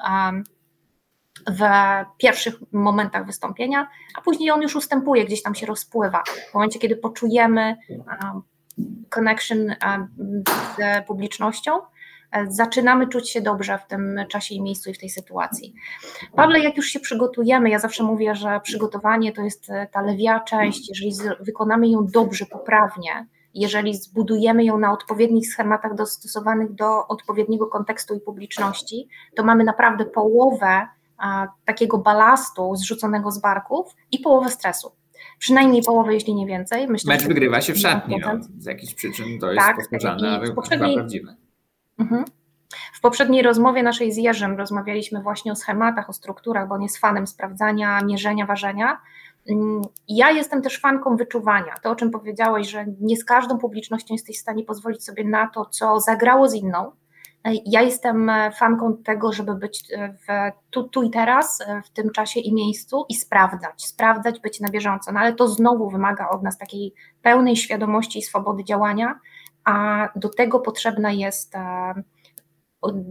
w 1.47 1.61
pierwszych 2.18 2.54
momentach 2.73 3.26
wystąpienia, 3.26 3.88
a 4.18 4.21
później 4.21 4.50
on 4.50 4.62
już 4.62 4.76
ustępuje, 4.76 5.25
gdzieś 5.25 5.42
tam 5.42 5.54
się 5.54 5.66
rozpływa. 5.66 6.23
W 6.50 6.54
momencie, 6.54 6.78
kiedy 6.78 6.97
poczujemy 6.97 7.76
connection 9.09 9.59
z 10.78 11.07
publicznością, 11.07 11.80
zaczynamy 12.49 13.08
czuć 13.08 13.30
się 13.30 13.40
dobrze 13.40 13.78
w 13.78 13.87
tym 13.87 14.20
czasie 14.28 14.54
i 14.54 14.62
miejscu 14.62 14.90
i 14.90 14.94
w 14.94 14.99
tej 14.99 15.11
sytuacji. 15.11 15.75
Pawle, 16.37 16.61
jak 16.61 16.76
już 16.76 16.87
się 16.87 17.00
przygotujemy, 17.00 17.70
ja 17.70 17.78
zawsze 17.78 18.04
mówię, 18.04 18.35
że 18.35 18.61
przygotowanie 18.62 19.32
to 19.32 19.42
jest 19.42 19.70
e, 19.70 19.87
ta 19.92 20.02
lewia 20.02 20.40
część, 20.40 20.88
jeżeli 20.88 21.12
wykonamy 21.40 21.88
ją 21.88 22.06
dobrze, 22.06 22.47
poprawnie, 22.47 23.26
jeżeli 23.54 23.94
zbudujemy 23.94 24.64
ją 24.64 24.78
na 24.78 24.92
odpowiednich 24.92 25.52
schematach 25.52 25.94
dostosowanych 25.94 26.75
do 26.75 27.06
odpowiedniego 27.08 27.66
kontekstu 27.66 28.14
i 28.14 28.20
publiczności, 28.20 29.08
to 29.37 29.44
mamy 29.44 29.64
naprawdę 29.64 30.04
połowę 30.04 30.87
a, 31.16 31.49
takiego 31.64 31.99
balastu 31.99 32.76
zrzuconego 32.76 33.30
z 33.30 33.40
barków 33.40 33.87
i 34.12 34.18
połowę 34.18 34.50
stresu 34.50 34.92
przynajmniej 35.38 35.82
połowę, 35.82 36.14
jeśli 36.14 36.35
nie 36.35 36.47
więcej. 36.47 36.88
Myślę, 36.88 37.14
Mecz 37.14 37.26
wygrywa 37.26 37.61
się 37.61 37.73
w 37.73 37.78
szatni, 37.78 38.20
no, 38.20 38.32
z 38.58 38.66
jakichś 38.66 38.94
przyczyn 38.94 39.26
to 39.40 39.52
jest 39.52 39.66
tak, 39.66 39.76
powtarzane, 39.76 40.30
ale 40.30 40.52
poprzedniej... 40.52 40.94
prawdziwe. 40.94 41.37
Mhm. 41.99 42.25
W 42.95 43.00
poprzedniej 43.00 43.43
rozmowie 43.43 43.83
naszej 43.83 44.12
z 44.12 44.17
Jerzym 44.17 44.57
rozmawialiśmy 44.57 45.23
właśnie 45.23 45.52
o 45.52 45.57
schematach, 45.57 46.11
o 46.11 46.12
strukturach, 46.12 46.69
bo 46.69 46.75
on 46.75 46.83
jest 46.83 46.99
fanem 46.99 47.26
sprawdzania, 47.26 48.00
mierzenia, 48.00 48.47
ważenia. 48.47 49.00
Mm, 49.50 49.83
ja 50.09 50.31
jestem 50.31 50.62
też 50.62 50.81
fanką 50.81 51.17
wyczuwania. 51.17 51.75
To, 51.83 51.90
o 51.90 51.97
czym 51.97 52.11
powiedziałeś, 52.11 52.69
że 52.69 52.87
nie 53.00 53.17
z 53.17 53.25
każdą 53.25 53.59
publicznością 53.59 54.14
jesteś 54.14 54.37
w 54.37 54.40
stanie 54.40 54.64
pozwolić 54.64 55.05
sobie 55.05 55.25
na 55.25 55.49
to, 55.49 55.64
co 55.64 56.00
zagrało 56.00 56.49
z 56.49 56.55
inną, 56.55 56.93
ja 57.45 57.83
jestem 57.83 58.31
e, 58.31 58.52
fanką 58.52 58.97
tego, 58.97 59.33
żeby 59.33 59.55
być 59.55 59.83
e, 59.93 60.12
w, 60.12 60.26
tu, 60.71 60.88
tu 60.88 61.02
i 61.02 61.11
teraz, 61.11 61.61
e, 61.61 61.82
w 61.82 61.91
tym 61.91 62.11
czasie 62.11 62.41
i 62.41 62.54
miejscu 62.54 63.06
i 63.08 63.15
sprawdzać, 63.15 63.84
sprawdzać, 63.84 64.41
być 64.41 64.61
na 64.61 64.71
bieżąco. 64.71 65.13
No 65.13 65.21
ale 65.21 65.32
to 65.32 65.49
znowu 65.49 65.91
wymaga 65.91 66.28
od 66.28 66.43
nas 66.43 66.58
takiej 66.58 66.95
pełnej 67.23 67.56
świadomości 67.56 68.19
i 68.19 68.23
swobody 68.23 68.65
działania, 68.65 69.21
a 69.69 70.09
do 70.17 70.28
tego 70.28 70.61
potrzebna 70.61 71.13
jest 71.13 71.54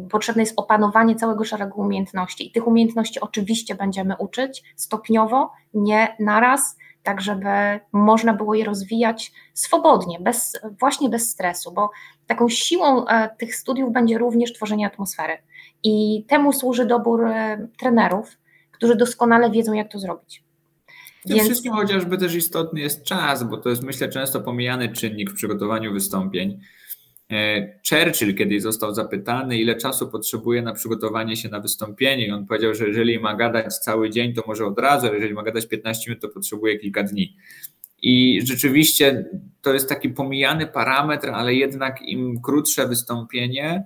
potrzebne 0.09 0.41
jest 0.41 0.59
opanowanie 0.59 1.15
całego 1.15 1.43
szeregu 1.43 1.81
umiejętności. 1.81 2.47
I 2.47 2.51
tych 2.51 2.67
umiejętności 2.67 3.19
oczywiście 3.19 3.75
będziemy 3.75 4.15
uczyć 4.17 4.63
stopniowo, 4.75 5.51
nie 5.73 6.15
naraz, 6.19 6.77
tak 7.03 7.21
żeby 7.21 7.79
można 7.91 8.33
było 8.33 8.55
je 8.55 8.65
rozwijać 8.65 9.31
swobodnie, 9.53 10.19
bez, 10.19 10.59
właśnie 10.79 11.09
bez 11.09 11.29
stresu, 11.29 11.71
bo 11.71 11.89
taką 12.27 12.49
siłą 12.49 13.07
e, 13.07 13.29
tych 13.37 13.55
studiów 13.55 13.91
będzie 13.91 14.17
również 14.17 14.53
tworzenie 14.53 14.87
atmosfery. 14.87 15.37
I 15.83 16.25
temu 16.27 16.53
służy 16.53 16.85
dobór 16.85 17.25
e, 17.25 17.67
trenerów, 17.79 18.37
którzy 18.71 18.95
doskonale 18.95 19.51
wiedzą, 19.51 19.73
jak 19.73 19.91
to 19.91 19.99
zrobić. 19.99 20.46
W 21.25 21.27
tym 21.27 21.37
Więc... 21.37 21.47
wszystkim 21.49 21.73
chociażby 21.73 22.17
też 22.17 22.35
istotny 22.35 22.79
jest 22.79 23.03
czas, 23.03 23.43
bo 23.43 23.57
to 23.57 23.69
jest 23.69 23.83
myślę 23.83 24.09
często 24.09 24.41
pomijany 24.41 24.89
czynnik 24.89 25.31
w 25.31 25.35
przygotowaniu 25.35 25.93
wystąpień. 25.93 26.59
E, 27.31 27.67
Churchill 27.89 28.35
kiedyś 28.35 28.61
został 28.61 28.93
zapytany, 28.93 29.57
ile 29.57 29.75
czasu 29.75 30.07
potrzebuje 30.07 30.61
na 30.61 30.73
przygotowanie 30.73 31.37
się 31.37 31.49
na 31.49 31.59
wystąpienie, 31.59 32.27
i 32.27 32.31
on 32.31 32.45
powiedział, 32.45 32.75
że 32.75 32.87
jeżeli 32.87 33.19
ma 33.19 33.35
gadać 33.35 33.77
cały 33.77 34.09
dzień, 34.09 34.33
to 34.33 34.43
może 34.47 34.65
od 34.65 34.79
razu, 34.79 35.07
ale 35.07 35.15
jeżeli 35.15 35.33
ma 35.33 35.43
gadać 35.43 35.67
15 35.67 36.09
minut, 36.09 36.21
to 36.21 36.29
potrzebuje 36.29 36.79
kilka 36.79 37.03
dni. 37.03 37.37
I 38.01 38.41
rzeczywiście 38.45 39.25
to 39.61 39.73
jest 39.73 39.89
taki 39.89 40.09
pomijany 40.09 40.67
parametr, 40.67 41.29
ale 41.29 41.53
jednak 41.53 42.01
im 42.01 42.41
krótsze 42.41 42.87
wystąpienie, 42.87 43.83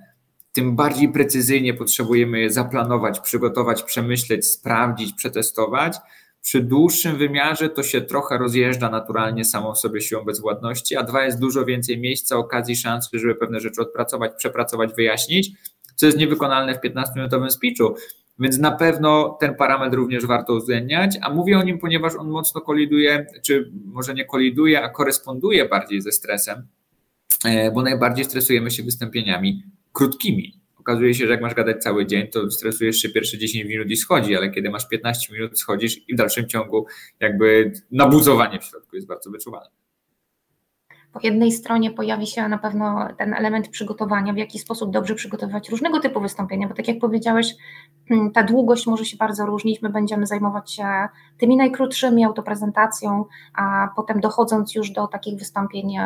tym 0.53 0.75
bardziej 0.75 1.09
precyzyjnie 1.09 1.73
potrzebujemy 1.73 2.39
je 2.39 2.49
zaplanować, 2.49 3.19
przygotować, 3.19 3.83
przemyśleć, 3.83 4.45
sprawdzić, 4.45 5.13
przetestować 5.13 5.97
przy 6.41 6.61
dłuższym 6.61 7.17
wymiarze 7.17 7.69
to 7.69 7.83
się 7.83 8.01
trochę 8.01 8.37
rozjeżdża 8.37 8.89
naturalnie 8.89 9.45
samą 9.45 9.75
sobie 9.75 10.01
siłą 10.01 10.23
bezwładności, 10.23 10.95
a 10.95 11.03
dwa 11.03 11.25
jest 11.25 11.39
dużo 11.39 11.65
więcej 11.65 11.99
miejsca, 11.99 12.37
okazji, 12.37 12.75
szans, 12.75 13.09
żeby 13.13 13.35
pewne 13.35 13.59
rzeczy 13.59 13.81
odpracować, 13.81 14.31
przepracować, 14.37 14.93
wyjaśnić, 14.95 15.51
co 15.95 16.05
jest 16.05 16.17
niewykonalne 16.17 16.75
w 16.75 16.81
15-minutowym 16.81 17.49
speechu. 17.49 17.95
Więc 18.39 18.57
na 18.57 18.71
pewno 18.71 19.37
ten 19.39 19.55
parametr 19.55 19.95
również 19.95 20.25
warto 20.25 20.53
uwzględniać, 20.53 21.17
a 21.21 21.29
mówię 21.29 21.57
o 21.57 21.63
nim, 21.63 21.79
ponieważ 21.79 22.15
on 22.15 22.29
mocno 22.29 22.61
koliduje, 22.61 23.25
czy 23.43 23.71
może 23.85 24.13
nie 24.13 24.25
koliduje, 24.25 24.83
a 24.83 24.89
koresponduje 24.89 25.69
bardziej 25.69 26.01
ze 26.01 26.11
stresem, 26.11 26.67
e, 27.45 27.71
bo 27.71 27.81
najbardziej 27.81 28.25
stresujemy 28.25 28.71
się 28.71 28.83
wystąpieniami 28.83 29.63
krótkimi, 29.93 30.60
okazuje 30.81 31.13
się, 31.13 31.25
że 31.25 31.31
jak 31.31 31.41
masz 31.41 31.53
gadać 31.53 31.83
cały 31.83 32.05
dzień, 32.05 32.27
to 32.27 32.51
stresujesz 32.51 32.95
się 32.95 33.09
pierwsze 33.09 33.37
10 33.37 33.65
minut 33.65 33.89
i 33.89 33.97
schodzi, 33.97 34.35
ale 34.35 34.49
kiedy 34.49 34.69
masz 34.69 34.87
15 34.87 35.33
minut, 35.33 35.59
schodzisz 35.59 36.09
i 36.09 36.13
w 36.13 36.17
dalszym 36.17 36.47
ciągu 36.47 36.85
jakby 37.19 37.71
nabuzowanie 37.91 38.59
w 38.59 38.63
środku 38.63 38.95
jest 38.95 39.07
bardzo 39.07 39.31
wyczuwalne 39.31 39.80
po 41.13 41.19
jednej 41.23 41.51
stronie 41.51 41.91
pojawi 41.91 42.27
się 42.27 42.47
na 42.47 42.57
pewno 42.57 43.07
ten 43.17 43.33
element 43.33 43.67
przygotowania, 43.67 44.33
w 44.33 44.37
jaki 44.37 44.59
sposób 44.59 44.91
dobrze 44.91 45.15
przygotowywać 45.15 45.69
różnego 45.69 45.99
typu 45.99 46.21
wystąpienia, 46.21 46.67
bo 46.67 46.73
tak 46.73 46.87
jak 46.87 46.99
powiedziałeś, 46.99 47.55
hmm, 48.07 48.31
ta 48.31 48.43
długość 48.43 48.87
może 48.87 49.05
się 49.05 49.17
bardzo 49.17 49.45
różnić. 49.45 49.81
My 49.81 49.89
będziemy 49.89 50.27
zajmować 50.27 50.73
się 50.73 50.85
tymi 51.37 51.57
najkrótszymi, 51.57 52.25
autoprezentacją, 52.25 53.25
a 53.55 53.89
potem 53.95 54.19
dochodząc 54.19 54.75
już 54.75 54.91
do 54.91 55.07
takich 55.07 55.39
wystąpień 55.39 55.97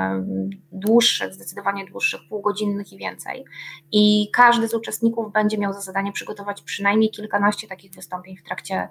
dłuższych, 0.72 1.34
zdecydowanie 1.34 1.86
dłuższych, 1.86 2.22
półgodzinnych 2.30 2.94
i 2.94 2.98
więcej. 2.98 3.46
I 3.92 4.30
każdy 4.34 4.68
z 4.68 4.74
uczestników 4.74 5.34
będzie 5.34 5.58
miał 5.58 5.74
za 5.74 5.82
zadanie 5.82 6.12
przygotować 6.12 6.62
przynajmniej 6.62 7.12
kilkanaście 7.12 7.68
takich 7.68 7.92
wystąpień 7.92 8.38
w 8.38 8.44
trakcie 8.44 8.90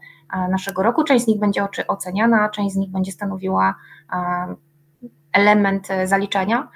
naszego 0.51 0.83
roku. 0.83 1.05
Część 1.05 1.25
z 1.25 1.29
nich 1.29 1.41
będzie 1.41 1.67
oceniana, 1.89 2.49
część 2.49 2.75
z 2.75 2.77
nich 2.77 2.91
będzie 2.91 3.13
stanowiła 3.13 3.75
element 5.35 5.91
e, 5.91 6.07
zaliczenia. 6.07 6.69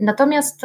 Natomiast 0.00 0.62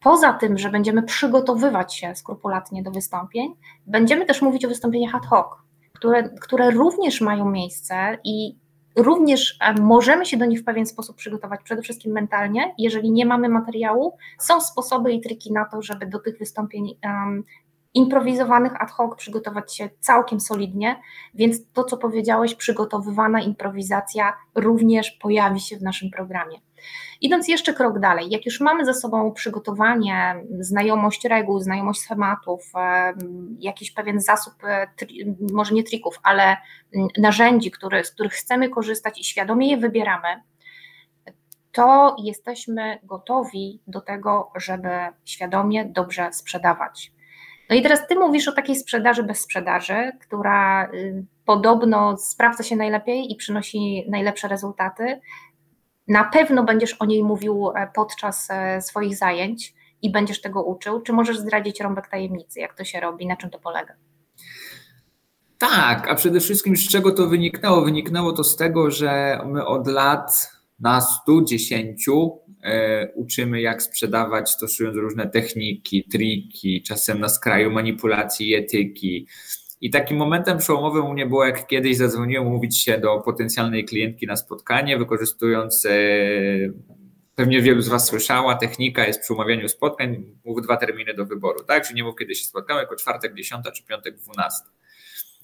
poza 0.00 0.32
tym, 0.32 0.58
że 0.58 0.70
będziemy 0.70 1.02
przygotowywać 1.02 1.94
się 1.94 2.14
skrupulatnie 2.14 2.82
do 2.82 2.90
wystąpień, 2.90 3.54
będziemy 3.86 4.26
też 4.26 4.42
mówić 4.42 4.64
o 4.64 4.68
wystąpieniach 4.68 5.14
ad 5.14 5.26
hoc, 5.26 5.46
które, 5.92 6.28
które 6.28 6.70
również 6.70 7.20
mają 7.20 7.50
miejsce 7.50 8.18
i 8.24 8.58
również 8.96 9.58
możemy 9.80 10.26
się 10.26 10.36
do 10.36 10.44
nich 10.44 10.60
w 10.60 10.64
pewien 10.64 10.86
sposób 10.86 11.16
przygotować, 11.16 11.60
przede 11.64 11.82
wszystkim 11.82 12.12
mentalnie. 12.12 12.74
Jeżeli 12.78 13.10
nie 13.10 13.26
mamy 13.26 13.48
materiału, 13.48 14.16
są 14.38 14.60
sposoby 14.60 15.12
i 15.12 15.20
triki 15.20 15.52
na 15.52 15.64
to, 15.64 15.82
żeby 15.82 16.06
do 16.06 16.18
tych 16.18 16.38
wystąpień 16.38 16.98
improwizowanych 17.94 18.82
ad 18.82 18.90
hoc 18.90 19.16
przygotować 19.16 19.76
się 19.76 19.90
całkiem 20.00 20.40
solidnie, 20.40 21.00
więc 21.34 21.72
to, 21.72 21.84
co 21.84 21.96
powiedziałeś, 21.96 22.54
przygotowywana 22.54 23.40
improwizacja 23.40 24.36
również 24.54 25.10
pojawi 25.10 25.60
się 25.60 25.76
w 25.76 25.82
naszym 25.82 26.10
programie. 26.10 26.58
Idąc 27.20 27.48
jeszcze 27.48 27.74
krok 27.74 27.98
dalej, 27.98 28.30
jak 28.30 28.46
już 28.46 28.60
mamy 28.60 28.84
ze 28.84 28.94
sobą 28.94 29.32
przygotowanie, 29.32 30.44
znajomość 30.60 31.24
reguł, 31.24 31.60
znajomość 31.60 32.00
schematów, 32.00 32.72
jakiś 33.58 33.90
pewien 33.90 34.20
zasób, 34.20 34.54
e, 34.64 34.86
może 35.52 35.74
nie 35.74 35.84
trików, 35.84 36.20
ale 36.22 36.56
narzędzi, 37.18 37.70
które, 37.70 38.04
z 38.04 38.10
których 38.10 38.32
chcemy 38.32 38.68
korzystać 38.68 39.20
i 39.20 39.24
świadomie 39.24 39.70
je 39.70 39.76
wybieramy, 39.76 40.42
to 41.72 42.16
jesteśmy 42.24 42.98
gotowi 43.02 43.80
do 43.86 44.00
tego, 44.00 44.50
żeby 44.56 44.88
świadomie 45.24 45.84
dobrze 45.84 46.32
sprzedawać. 46.32 47.12
No 47.70 47.76
i 47.76 47.82
teraz 47.82 48.06
ty 48.08 48.14
mówisz 48.14 48.48
o 48.48 48.52
takiej 48.52 48.76
sprzedaży 48.76 49.22
bez 49.22 49.40
sprzedaży, 49.40 50.12
która 50.20 50.90
y, 50.94 51.24
podobno 51.44 52.16
sprawdza 52.16 52.62
się 52.62 52.76
najlepiej 52.76 53.32
i 53.32 53.36
przynosi 53.36 54.04
najlepsze 54.10 54.48
rezultaty. 54.48 55.20
Na 56.08 56.24
pewno 56.24 56.64
będziesz 56.64 56.94
o 56.94 57.06
niej 57.06 57.24
mówił 57.24 57.70
e, 57.74 57.90
podczas 57.94 58.48
e, 58.50 58.80
swoich 58.82 59.16
zajęć 59.16 59.74
i 60.02 60.12
będziesz 60.12 60.40
tego 60.40 60.62
uczył. 60.62 61.00
Czy 61.00 61.12
możesz 61.12 61.38
zdradzić 61.38 61.80
rąbek 61.80 62.08
tajemnicy, 62.08 62.60
jak 62.60 62.74
to 62.74 62.84
się 62.84 63.00
robi, 63.00 63.26
na 63.26 63.36
czym 63.36 63.50
to 63.50 63.58
polega? 63.58 63.94
Tak, 65.58 66.10
a 66.10 66.14
przede 66.14 66.40
wszystkim 66.40 66.76
z 66.76 66.88
czego 66.88 67.12
to 67.12 67.26
wyniknęło? 67.26 67.82
Wyniknęło 67.82 68.32
to 68.32 68.44
z 68.44 68.56
tego, 68.56 68.90
że 68.90 69.40
my 69.46 69.66
od 69.66 69.86
lat 69.86 70.52
na 70.80 71.00
110 71.00 72.08
e, 72.08 72.12
uczymy, 73.14 73.60
jak 73.60 73.82
sprzedawać, 73.82 74.50
stosując 74.50 74.96
różne 74.96 75.28
techniki, 75.28 76.04
triki, 76.04 76.82
czasem 76.82 77.20
na 77.20 77.28
skraju 77.28 77.70
manipulacji 77.70 78.48
i 78.48 78.54
etyki. 78.54 79.26
I 79.80 79.90
takim 79.90 80.16
momentem 80.16 80.58
przełomowym 80.58 81.06
u 81.06 81.12
mnie 81.12 81.26
było, 81.26 81.44
jak 81.44 81.66
kiedyś 81.66 81.96
zadzwoniłem 81.96 82.46
mówić 82.46 82.78
się 82.78 82.98
do 82.98 83.20
potencjalnej 83.20 83.84
klientki 83.84 84.26
na 84.26 84.36
spotkanie, 84.36 84.98
wykorzystując 84.98 85.86
e, 85.86 85.90
pewnie 87.34 87.62
wielu 87.62 87.80
z 87.80 87.88
Was 87.88 88.06
słyszała, 88.06 88.54
technika 88.54 89.06
jest 89.06 89.20
przy 89.20 89.32
umawianiu 89.32 89.68
spotkań, 89.68 90.24
mów 90.44 90.62
dwa 90.62 90.76
terminy 90.76 91.14
do 91.14 91.26
wyboru, 91.26 91.64
tak? 91.64 91.86
Czyli 91.86 91.96
nie 91.96 92.04
mów 92.04 92.14
kiedy 92.18 92.34
się 92.34 92.44
spotkamy, 92.44 92.80
jako 92.80 92.96
czwartek 92.96 93.34
10 93.34 93.64
czy 93.74 93.84
piątek 93.84 94.16
12. 94.16 94.64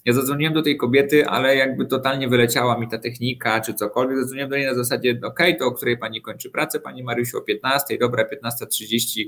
Ja 0.04 0.12
zadzwoniłem 0.12 0.54
do 0.54 0.62
tej 0.62 0.76
kobiety, 0.76 1.26
ale 1.26 1.56
jakby 1.56 1.86
totalnie 1.86 2.28
wyleciała 2.28 2.78
mi 2.78 2.88
ta 2.88 2.98
technika 2.98 3.60
czy 3.60 3.74
cokolwiek. 3.74 4.18
Zadzwoniłem 4.18 4.50
do 4.50 4.56
niej 4.56 4.66
na 4.66 4.74
zasadzie, 4.74 5.20
ok, 5.22 5.38
to 5.58 5.66
o 5.66 5.72
której 5.72 5.98
pani 5.98 6.22
kończy 6.22 6.50
pracę, 6.50 6.80
pani 6.80 7.02
Marysiu, 7.02 7.38
o 7.38 7.40
15, 7.40 7.98
dobra, 7.98 8.24
15.30 8.24 9.24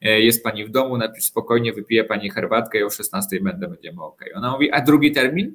e, 0.00 0.20
jest 0.20 0.44
pani 0.44 0.64
w 0.64 0.70
domu, 0.70 0.98
napisz 0.98 1.24
spokojnie, 1.24 1.72
wypije 1.72 2.04
pani 2.04 2.30
herbatkę 2.30 2.78
i 2.78 2.82
o 2.82 2.90
16 2.90 3.40
będę, 3.40 3.68
będziemy 3.68 4.02
ok. 4.02 4.24
Ona 4.34 4.52
mówi, 4.52 4.70
a 4.70 4.80
drugi 4.80 5.12
termin? 5.12 5.54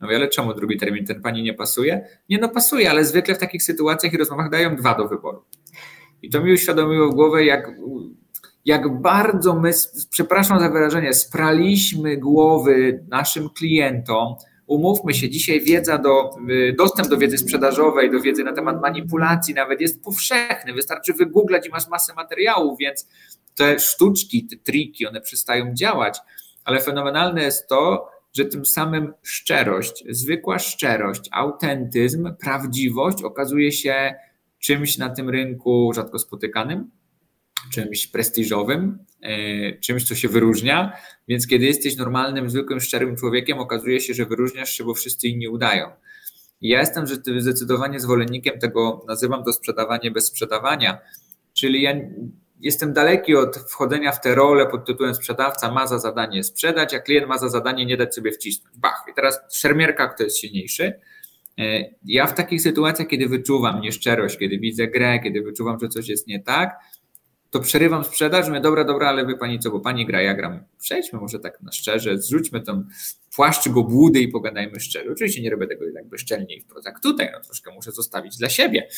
No 0.00 0.08
ale 0.08 0.28
czemu 0.28 0.54
drugi 0.54 0.76
termin? 0.76 1.06
Ten 1.06 1.22
pani 1.22 1.42
nie 1.42 1.54
pasuje? 1.54 2.08
Nie, 2.28 2.38
no 2.38 2.48
pasuje, 2.48 2.90
ale 2.90 3.04
zwykle 3.04 3.34
w 3.34 3.38
takich 3.38 3.62
sytuacjach 3.62 4.12
i 4.12 4.16
rozmowach 4.16 4.50
dają 4.50 4.76
dwa 4.76 4.94
do 4.94 5.08
wyboru. 5.08 5.44
I 6.22 6.30
to 6.30 6.40
mi 6.40 6.52
uświadomiło 6.52 7.08
w 7.08 7.14
głowę, 7.14 7.44
jak 7.44 7.70
jak 8.66 9.00
bardzo 9.00 9.54
my, 9.54 9.70
przepraszam 10.10 10.60
za 10.60 10.68
wyrażenie, 10.68 11.14
spraliśmy 11.14 12.16
głowy 12.16 13.04
naszym 13.08 13.50
klientom. 13.50 14.34
Umówmy 14.66 15.14
się, 15.14 15.30
dzisiaj 15.30 15.60
wiedza 15.60 15.98
do, 15.98 16.30
dostęp 16.78 17.08
do 17.08 17.16
wiedzy 17.16 17.38
sprzedażowej, 17.38 18.10
do 18.10 18.20
wiedzy 18.20 18.44
na 18.44 18.52
temat 18.52 18.80
manipulacji 18.82 19.54
nawet 19.54 19.80
jest 19.80 20.02
powszechny. 20.02 20.72
Wystarczy 20.72 21.12
wygooglać 21.12 21.66
i 21.66 21.70
masz 21.70 21.88
masę 21.88 22.14
materiałów, 22.14 22.78
więc 22.78 23.08
te 23.54 23.78
sztuczki, 23.78 24.46
te 24.46 24.56
triki, 24.56 25.06
one 25.06 25.20
przestają 25.20 25.74
działać. 25.74 26.18
Ale 26.64 26.80
fenomenalne 26.80 27.42
jest 27.42 27.68
to, 27.68 28.08
że 28.32 28.44
tym 28.44 28.66
samym 28.66 29.12
szczerość, 29.22 30.04
zwykła 30.08 30.58
szczerość, 30.58 31.28
autentyzm, 31.32 32.34
prawdziwość 32.40 33.22
okazuje 33.22 33.72
się 33.72 34.14
czymś 34.58 34.98
na 34.98 35.10
tym 35.10 35.30
rynku 35.30 35.92
rzadko 35.94 36.18
spotykanym, 36.18 36.90
czymś 37.72 38.06
prestiżowym, 38.06 38.98
e, 39.22 39.78
czymś, 39.78 40.08
co 40.08 40.14
się 40.14 40.28
wyróżnia, 40.28 40.92
więc 41.28 41.46
kiedy 41.46 41.64
jesteś 41.64 41.96
normalnym, 41.96 42.50
zwykłym, 42.50 42.80
szczerym 42.80 43.16
człowiekiem, 43.16 43.58
okazuje 43.58 44.00
się, 44.00 44.14
że 44.14 44.26
wyróżniasz 44.26 44.70
się, 44.70 44.84
bo 44.84 44.94
wszyscy 44.94 45.28
inni 45.28 45.48
udają. 45.48 45.90
Ja 46.60 46.80
jestem 46.80 47.06
zdecydowanie 47.40 48.00
zwolennikiem 48.00 48.58
tego, 48.58 49.04
nazywam 49.08 49.44
to 49.44 49.52
sprzedawanie 49.52 50.10
bez 50.10 50.26
sprzedawania, 50.26 50.98
czyli 51.54 51.82
ja 51.82 51.92
jestem 52.60 52.92
daleki 52.92 53.36
od 53.36 53.56
wchodzenia 53.56 54.12
w 54.12 54.20
tę 54.20 54.34
rolę 54.34 54.66
pod 54.66 54.86
tytułem 54.86 55.14
sprzedawca 55.14 55.72
ma 55.72 55.86
za 55.86 55.98
zadanie 55.98 56.44
sprzedać, 56.44 56.94
a 56.94 56.98
klient 56.98 57.28
ma 57.28 57.38
za 57.38 57.48
zadanie 57.48 57.86
nie 57.86 57.96
dać 57.96 58.14
sobie 58.14 58.32
wcisnąć. 58.32 58.76
Bach. 58.78 59.04
I 59.10 59.14
teraz 59.14 59.40
szermierka, 59.50 60.08
kto 60.08 60.24
jest 60.24 60.38
silniejszy. 60.38 61.00
E, 61.58 61.84
ja 62.04 62.26
w 62.26 62.34
takich 62.34 62.62
sytuacjach, 62.62 63.08
kiedy 63.08 63.28
wyczuwam 63.28 63.80
nieszczerość, 63.80 64.38
kiedy 64.38 64.58
widzę 64.58 64.86
grę, 64.86 65.20
kiedy 65.22 65.42
wyczuwam, 65.42 65.78
że 65.80 65.88
coś 65.88 66.08
jest 66.08 66.26
nie 66.26 66.42
tak, 66.42 66.78
to 67.56 67.62
przerywam 67.62 68.04
sprzedaż, 68.04 68.48
mówię, 68.48 68.60
dobra, 68.60 68.84
dobra, 68.84 69.08
ale 69.08 69.26
wie 69.26 69.36
pani 69.36 69.58
co, 69.58 69.70
bo 69.70 69.80
pani 69.80 70.06
gra, 70.06 70.22
ja 70.22 70.34
gram. 70.34 70.64
Przejdźmy 70.78 71.18
może 71.18 71.38
tak 71.38 71.62
na 71.62 71.72
szczerze, 71.72 72.18
zrzućmy 72.18 72.60
tą 72.60 72.84
płaszcz 73.36 73.68
go 73.68 73.82
błudy 73.82 74.20
i 74.20 74.28
pogadajmy 74.28 74.80
szczerze. 74.80 75.12
Oczywiście 75.12 75.42
nie 75.42 75.50
robię 75.50 75.66
tego 75.66 75.84
bezczelnie 76.04 76.56
i 76.56 76.60
wprost 76.60 76.86
jak 76.86 77.00
tutaj, 77.00 77.30
no 77.32 77.40
troszkę 77.40 77.74
muszę 77.74 77.92
zostawić 77.92 78.36
dla 78.36 78.48
siebie, 78.48 78.88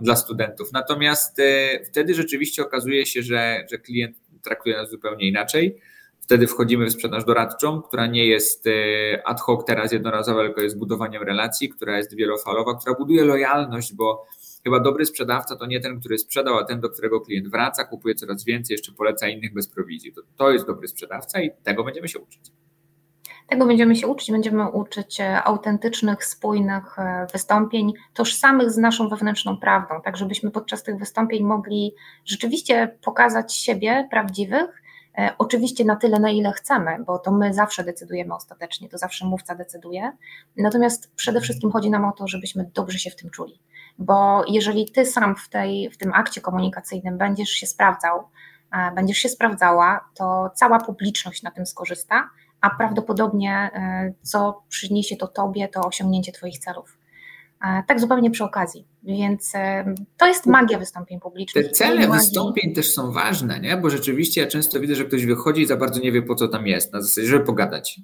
dla 0.00 0.16
studentów. 0.16 0.72
Natomiast 0.72 1.38
e, 1.40 1.84
wtedy 1.84 2.14
rzeczywiście 2.14 2.62
okazuje 2.62 3.06
się, 3.06 3.22
że, 3.22 3.66
że 3.70 3.78
klient 3.78 4.16
traktuje 4.42 4.76
nas 4.76 4.90
zupełnie 4.90 5.28
inaczej. 5.28 5.76
Wtedy 6.20 6.46
wchodzimy 6.46 6.86
w 6.86 6.92
sprzedaż 6.92 7.24
doradczą, 7.24 7.82
która 7.82 8.06
nie 8.06 8.26
jest 8.26 8.66
e, 8.66 8.70
ad 9.26 9.40
hoc 9.40 9.66
teraz 9.66 9.92
jednorazowa, 9.92 10.44
tylko 10.44 10.60
jest 10.60 10.78
budowaniem 10.78 11.22
relacji, 11.22 11.68
która 11.68 11.96
jest 11.96 12.16
wielofalowa, 12.16 12.74
która 12.74 12.94
buduje 12.94 13.24
lojalność, 13.24 13.94
bo 13.94 14.26
chyba 14.68 14.80
dobry 14.80 15.06
sprzedawca 15.06 15.56
to 15.56 15.66
nie 15.66 15.80
ten, 15.80 16.00
który 16.00 16.18
sprzedał, 16.18 16.58
a 16.58 16.64
ten, 16.64 16.80
do 16.80 16.90
którego 16.90 17.20
klient 17.20 17.48
wraca, 17.48 17.84
kupuje 17.84 18.14
coraz 18.14 18.44
więcej, 18.44 18.74
jeszcze 18.74 18.92
poleca 18.92 19.28
innych 19.28 19.54
bez 19.54 19.68
prowizji. 19.68 20.12
To, 20.12 20.22
to 20.36 20.50
jest 20.50 20.66
dobry 20.66 20.88
sprzedawca 20.88 21.40
i 21.40 21.50
tego 21.62 21.84
będziemy 21.84 22.08
się 22.08 22.18
uczyć. 22.18 22.52
Tego 23.48 23.66
będziemy 23.66 23.96
się 23.96 24.06
uczyć, 24.06 24.30
będziemy 24.30 24.70
uczyć 24.70 25.20
e, 25.20 25.42
autentycznych, 25.42 26.24
spójnych 26.24 26.98
e, 26.98 27.26
wystąpień, 27.32 27.92
tożsamych 28.14 28.70
z 28.70 28.76
naszą 28.76 29.08
wewnętrzną 29.08 29.56
prawdą, 29.56 29.94
tak 30.04 30.16
żebyśmy 30.16 30.50
podczas 30.50 30.82
tych 30.82 30.98
wystąpień 30.98 31.44
mogli 31.44 31.94
rzeczywiście 32.24 32.98
pokazać 33.04 33.54
siebie 33.54 34.08
prawdziwych, 34.10 34.82
oczywiście 35.38 35.84
na 35.84 35.96
tyle, 35.96 36.20
na 36.20 36.30
ile 36.30 36.52
chcemy, 36.52 37.04
bo 37.06 37.18
to 37.18 37.32
my 37.32 37.54
zawsze 37.54 37.84
decydujemy 37.84 38.34
ostatecznie, 38.34 38.88
to 38.88 38.98
zawsze 38.98 39.26
mówca 39.26 39.54
decyduje. 39.54 40.12
Natomiast 40.56 41.14
przede 41.14 41.40
wszystkim 41.40 41.72
chodzi 41.72 41.90
nam 41.90 42.04
o 42.04 42.12
to, 42.12 42.28
żebyśmy 42.28 42.70
dobrze 42.74 42.98
się 42.98 43.10
w 43.10 43.16
tym 43.16 43.30
czuli 43.30 43.60
bo 43.98 44.44
jeżeli 44.48 44.90
ty 44.90 45.06
sam 45.06 45.36
w, 45.36 45.48
tej, 45.48 45.90
w 45.90 45.96
tym 45.96 46.12
akcie 46.14 46.40
komunikacyjnym 46.40 47.18
będziesz 47.18 47.48
się 47.48 47.66
sprawdzał, 47.66 48.28
e, 48.72 48.94
będziesz 48.94 49.18
się 49.18 49.28
sprawdzała, 49.28 50.08
to 50.14 50.50
cała 50.54 50.80
publiczność 50.80 51.42
na 51.42 51.50
tym 51.50 51.66
skorzysta, 51.66 52.30
a 52.60 52.70
prawdopodobnie 52.70 53.52
e, 53.52 54.12
co 54.22 54.62
przyniesie 54.68 55.16
to 55.16 55.26
tobie, 55.26 55.68
to 55.68 55.80
osiągnięcie 55.80 56.32
twoich 56.32 56.58
celów. 56.58 56.97
E, 57.64 57.82
tak 57.86 58.00
zupełnie 58.00 58.30
przy 58.30 58.44
okazji. 58.44 58.84
Więc 59.02 59.52
to 60.16 60.26
jest 60.26 60.46
magia 60.46 60.78
wystąpień 60.78 61.20
publicznych. 61.20 61.66
Te 61.66 61.72
cele 61.72 62.08
wystąpień 62.08 62.74
też 62.74 62.94
są 62.94 63.12
ważne, 63.12 63.60
nie? 63.60 63.76
bo 63.76 63.90
rzeczywiście 63.90 64.40
ja 64.40 64.46
często 64.46 64.80
widzę, 64.80 64.94
że 64.94 65.04
ktoś 65.04 65.26
wychodzi 65.26 65.62
i 65.62 65.66
za 65.66 65.76
bardzo 65.76 66.00
nie 66.00 66.12
wie, 66.12 66.22
po 66.22 66.34
co 66.34 66.48
tam 66.48 66.66
jest, 66.66 66.92
na 66.92 67.02
zasadzie, 67.02 67.26
żeby 67.26 67.44
pogadać. 67.44 68.00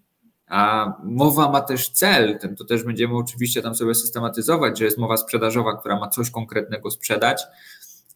A 0.47 0.93
mowa 1.05 1.51
ma 1.51 1.61
też 1.61 1.89
cel, 1.89 2.39
to 2.59 2.65
też 2.65 2.85
będziemy 2.85 3.17
oczywiście 3.17 3.63
tam 3.63 3.75
sobie 3.75 3.95
systematyzować, 3.95 4.79
że 4.79 4.85
jest 4.85 4.99
mowa 4.99 5.17
sprzedażowa, 5.17 5.77
która 5.77 6.01
ma 6.01 6.09
coś 6.09 6.31
konkretnego 6.31 6.91
sprzedać, 6.91 7.43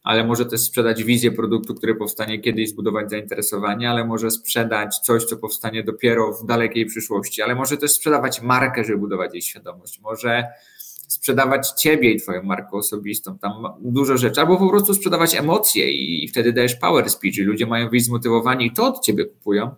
ale 0.03 0.25
może 0.25 0.47
też 0.47 0.61
sprzedać 0.61 1.05
wizję 1.05 1.33
produktu, 1.33 1.75
który 1.75 1.95
powstanie 1.95 2.41
kiedyś, 2.41 2.71
zbudować 2.71 3.11
zainteresowanie, 3.11 3.91
ale 3.91 4.05
może 4.05 4.31
sprzedać 4.31 4.99
coś, 4.99 5.25
co 5.25 5.37
powstanie 5.37 5.85
dopiero 5.85 6.33
w 6.33 6.47
dalekiej 6.47 6.87
przyszłości, 6.87 7.43
ale 7.43 7.55
może 7.55 7.77
też 7.77 7.93
sprzedawać 7.93 8.43
markę, 8.43 8.85
żeby 8.85 8.99
budować 8.99 9.33
jej 9.33 9.43
świadomość, 9.43 10.01
może 10.01 10.45
sprzedawać 11.09 11.71
ciebie 11.71 12.13
i 12.13 12.21
twoją 12.21 12.43
markę 12.43 12.71
osobistą, 12.73 13.39
tam 13.39 13.53
dużo 13.81 14.17
rzeczy, 14.17 14.41
albo 14.41 14.57
po 14.57 14.71
prostu 14.71 14.95
sprzedawać 14.95 15.35
emocje 15.35 15.91
i 15.91 16.29
wtedy 16.29 16.53
dajesz 16.53 16.75
power 16.75 17.11
speech 17.11 17.37
i 17.39 17.43
ludzie 17.43 17.67
mają 17.67 17.89
być 17.89 18.05
zmotywowani 18.05 18.67
i 18.67 18.73
to 18.73 18.87
od 18.87 19.01
ciebie 19.01 19.25
kupują, 19.25 19.75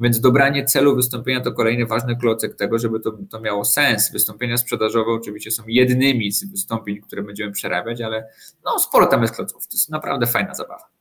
więc 0.00 0.20
dobranie 0.20 0.64
celu 0.64 0.96
wystąpienia 0.96 1.40
to 1.40 1.52
kolejny 1.52 1.86
ważny 1.86 2.16
klocek 2.16 2.56
tego, 2.56 2.78
żeby 2.78 3.00
to, 3.00 3.12
to 3.30 3.40
miało 3.40 3.64
sens. 3.64 4.12
Wystąpienia 4.12 4.56
sprzedażowe 4.56 5.12
oczywiście 5.12 5.50
są 5.50 5.62
jednymi 5.66 6.32
z 6.32 6.50
wystąpień, 6.50 7.00
które 7.00 7.22
będziemy 7.22 7.52
przerabiać, 7.52 8.00
ale 8.00 8.28
no, 8.64 8.78
sporo 8.78 9.06
tam 9.06 9.22
jest 9.22 9.34
klocków. 9.34 9.68
To 9.68 9.74
jest 9.74 9.90
naprawdę 9.90 10.26
fajna 10.26 10.54
zabawa. 10.54 10.97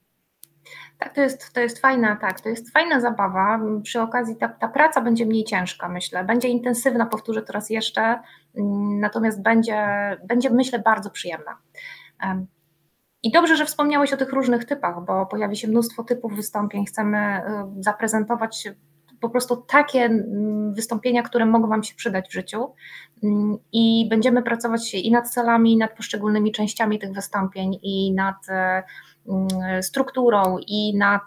Tak, 0.98 1.16
to 1.16 1.22
jest, 1.22 1.54
to 1.54 1.60
jest 1.60 1.80
fajna, 1.80 2.16
tak, 2.16 2.42
to 2.42 2.50
jest 2.50 2.72
fajna 2.72 3.00
zabawa. 3.00 3.60
Przy 3.84 4.02
okazji 4.02 4.36
ta, 4.36 4.50
ta 4.50 4.68
praca 4.68 5.02
będzie 5.02 5.26
mniej 5.26 5.44
ciężka, 5.44 5.90
myślę. 5.90 6.24
Będzie 6.24 6.48
intensywna, 6.48 7.06
powtórzę 7.06 7.42
to 7.42 7.54
raz 7.54 7.70
jeszcze, 7.70 8.02
mm, 8.02 9.00
natomiast 9.00 9.42
będzie, 9.42 9.88
będzie 10.28 10.50
myślę, 10.50 10.80
bardzo 10.80 11.10
przyjemna. 11.10 11.58
I 13.24 13.32
dobrze, 13.32 13.56
że 13.56 13.66
wspomniałeś 13.66 14.14
o 14.14 14.18
tych 14.18 14.34
różnych 14.34 14.66
typach, 14.66 15.06
bo 15.06 15.26
pojawi 15.26 15.56
się 15.56 15.68
mnóstwo 15.68 16.04
typów 16.04 16.36
wystąpień. 16.36 16.86
Chcemy 16.86 17.18
y, 17.18 17.84
zaprezentować 17.84 18.68
po 19.22 19.30
prostu 19.30 19.58
takie 19.58 20.00
mm, 20.00 20.74
wystąpienia, 20.74 21.24
które 21.24 21.46
mogą 21.46 21.68
Wam 21.68 21.84
się 21.84 21.96
przydać 21.96 22.30
w 22.30 22.34
życiu. 22.34 22.74
Mm, 23.24 23.58
I 23.72 24.08
będziemy 24.10 24.44
pracować 24.44 24.94
i 24.94 25.12
nad 25.12 25.30
celami, 25.30 25.74
i 25.74 25.78
nad 25.78 25.98
poszczególnymi 25.98 26.52
częściami 26.52 27.00
tych 27.00 27.14
wystąpień, 27.14 27.80
i 27.84 28.14
nad 28.14 28.36
Mm, 28.48 28.84
strukturą 29.82 30.58
i 30.68 30.98
nad 30.98 31.22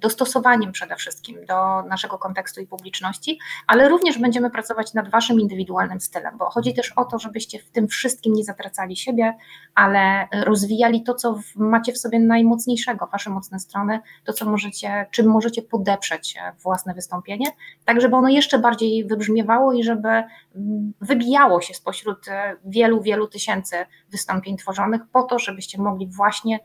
dostosowaniem 0.00 0.72
przede 0.72 0.96
wszystkim 0.96 1.44
do 1.46 1.82
naszego 1.82 2.18
kontekstu 2.18 2.60
i 2.60 2.66
publiczności, 2.66 3.38
ale 3.66 3.88
również 3.88 4.18
będziemy 4.18 4.50
pracować 4.50 4.94
nad 4.94 5.10
Waszym 5.10 5.40
indywidualnym 5.40 6.00
stylem, 6.00 6.38
bo 6.38 6.50
chodzi 6.50 6.74
też 6.74 6.92
o 6.96 7.04
to, 7.04 7.18
żebyście 7.18 7.58
w 7.58 7.70
tym 7.70 7.88
wszystkim 7.88 8.32
nie 8.32 8.44
zatracali 8.44 8.96
siebie, 8.96 9.36
ale 9.74 10.28
rozwijali 10.32 11.02
to, 11.02 11.14
co 11.14 11.40
macie 11.56 11.92
w 11.92 11.98
sobie 11.98 12.20
najmocniejszego, 12.20 13.06
Wasze 13.06 13.30
mocne 13.30 13.60
strony, 13.60 14.00
to, 14.24 14.32
co 14.32 14.44
możecie, 14.44 15.06
czym 15.10 15.26
możecie 15.26 15.62
podeprzeć 15.62 16.36
e, 16.36 16.52
własne 16.62 16.94
wystąpienie, 16.94 17.46
tak 17.84 18.00
żeby 18.00 18.16
ono 18.16 18.28
jeszcze 18.28 18.58
bardziej 18.58 19.04
wybrzmiewało 19.04 19.72
i 19.72 19.84
żeby 19.84 20.08
mm, 20.08 20.92
wybijało 21.00 21.60
się 21.60 21.74
spośród 21.74 22.28
e, 22.28 22.56
wielu, 22.64 23.02
wielu 23.02 23.28
tysięcy 23.28 23.76
wystąpień 24.10 24.56
tworzonych 24.56 25.02
po 25.12 25.22
to, 25.22 25.38
żebyście 25.38 25.82
mogli 25.82 26.06
właśnie 26.06 26.60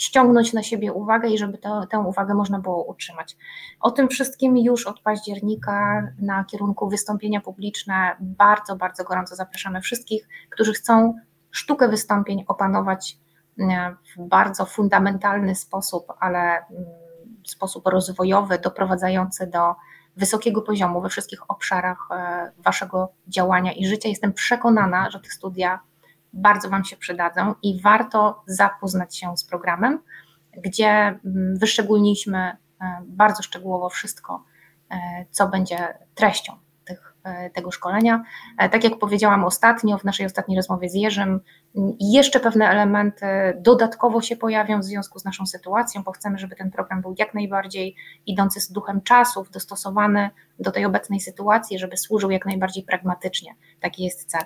ściągnąć 0.00 0.52
na 0.52 0.62
siebie 0.62 0.92
uwagę 0.92 1.28
i 1.28 1.38
żeby 1.38 1.58
to, 1.58 1.86
tę 1.86 1.98
uwagę 1.98 2.34
można 2.34 2.58
było 2.58 2.84
utrzymać. 2.84 3.36
O 3.80 3.90
tym 3.90 4.08
wszystkim 4.08 4.58
już 4.58 4.86
od 4.86 5.00
października 5.00 6.02
na 6.18 6.44
kierunku 6.44 6.88
wystąpienia 6.88 7.40
publiczne 7.40 8.16
bardzo, 8.20 8.76
bardzo 8.76 9.04
gorąco 9.04 9.36
zapraszamy 9.36 9.80
wszystkich, 9.80 10.28
którzy 10.50 10.72
chcą 10.72 11.14
sztukę 11.50 11.88
wystąpień 11.88 12.44
opanować 12.48 13.18
e, 13.58 13.96
w 14.16 14.28
bardzo 14.28 14.66
fundamentalny 14.66 15.54
sposób, 15.54 16.06
ale 16.20 16.38
mm, 16.38 16.84
sposób 17.46 17.86
rozwojowy, 17.86 18.58
doprowadzający 18.58 19.46
do 19.46 19.74
wysokiego 20.16 20.62
poziomu 20.62 21.00
we 21.00 21.08
wszystkich 21.08 21.50
obszarach 21.50 22.08
e, 22.10 22.52
waszego 22.58 23.12
działania 23.28 23.72
i 23.72 23.86
życia. 23.86 24.08
Jestem 24.08 24.32
przekonana, 24.32 25.10
że 25.10 25.20
te 25.20 25.30
studia 25.30 25.80
bardzo 26.32 26.70
Wam 26.70 26.84
się 26.84 26.96
przydadzą 26.96 27.54
i 27.62 27.80
warto 27.82 28.42
zapoznać 28.46 29.16
się 29.16 29.36
z 29.36 29.44
programem, 29.44 29.98
gdzie 30.64 30.88
mm, 30.88 31.58
wyszczególniliśmy 31.58 32.38
e, 32.38 32.56
bardzo 33.06 33.42
szczegółowo 33.42 33.88
wszystko, 33.88 34.44
e, 34.90 34.96
co 35.30 35.48
będzie 35.48 35.98
treścią 36.14 36.52
tych, 36.84 37.14
e, 37.24 37.50
tego 37.50 37.70
szkolenia. 37.70 38.24
Tak 38.58 38.84
jak 38.84 38.98
powiedziałam 38.98 39.44
ostatnio, 39.44 39.98
w 39.98 40.04
naszej 40.04 40.26
ostatniej 40.26 40.56
rozmowie 40.56 40.88
z 40.88 40.94
Jerzym, 40.94 41.40
jeszcze 42.00 42.40
pewne 42.40 42.68
elementy 42.68 43.26
dodatkowo 43.60 44.20
się 44.22 44.36
pojawią 44.36 44.80
w 44.80 44.84
związku 44.84 45.18
z 45.18 45.24
naszą 45.24 45.46
sytuacją, 45.46 46.02
bo 46.02 46.12
chcemy, 46.12 46.38
żeby 46.38 46.56
ten 46.56 46.70
program 46.70 47.02
był 47.02 47.14
jak 47.18 47.34
najbardziej 47.34 47.96
idący 48.26 48.60
z 48.60 48.72
duchem 48.72 49.00
czasów, 49.02 49.50
dostosowany 49.50 50.30
do 50.58 50.70
tej 50.70 50.84
obecnej 50.84 51.20
sytuacji, 51.20 51.78
żeby 51.78 51.96
służył 51.96 52.30
jak 52.30 52.46
najbardziej 52.46 52.84
pragmatycznie. 52.84 53.54
Taki 53.80 54.04
jest 54.04 54.24
cel. 54.24 54.40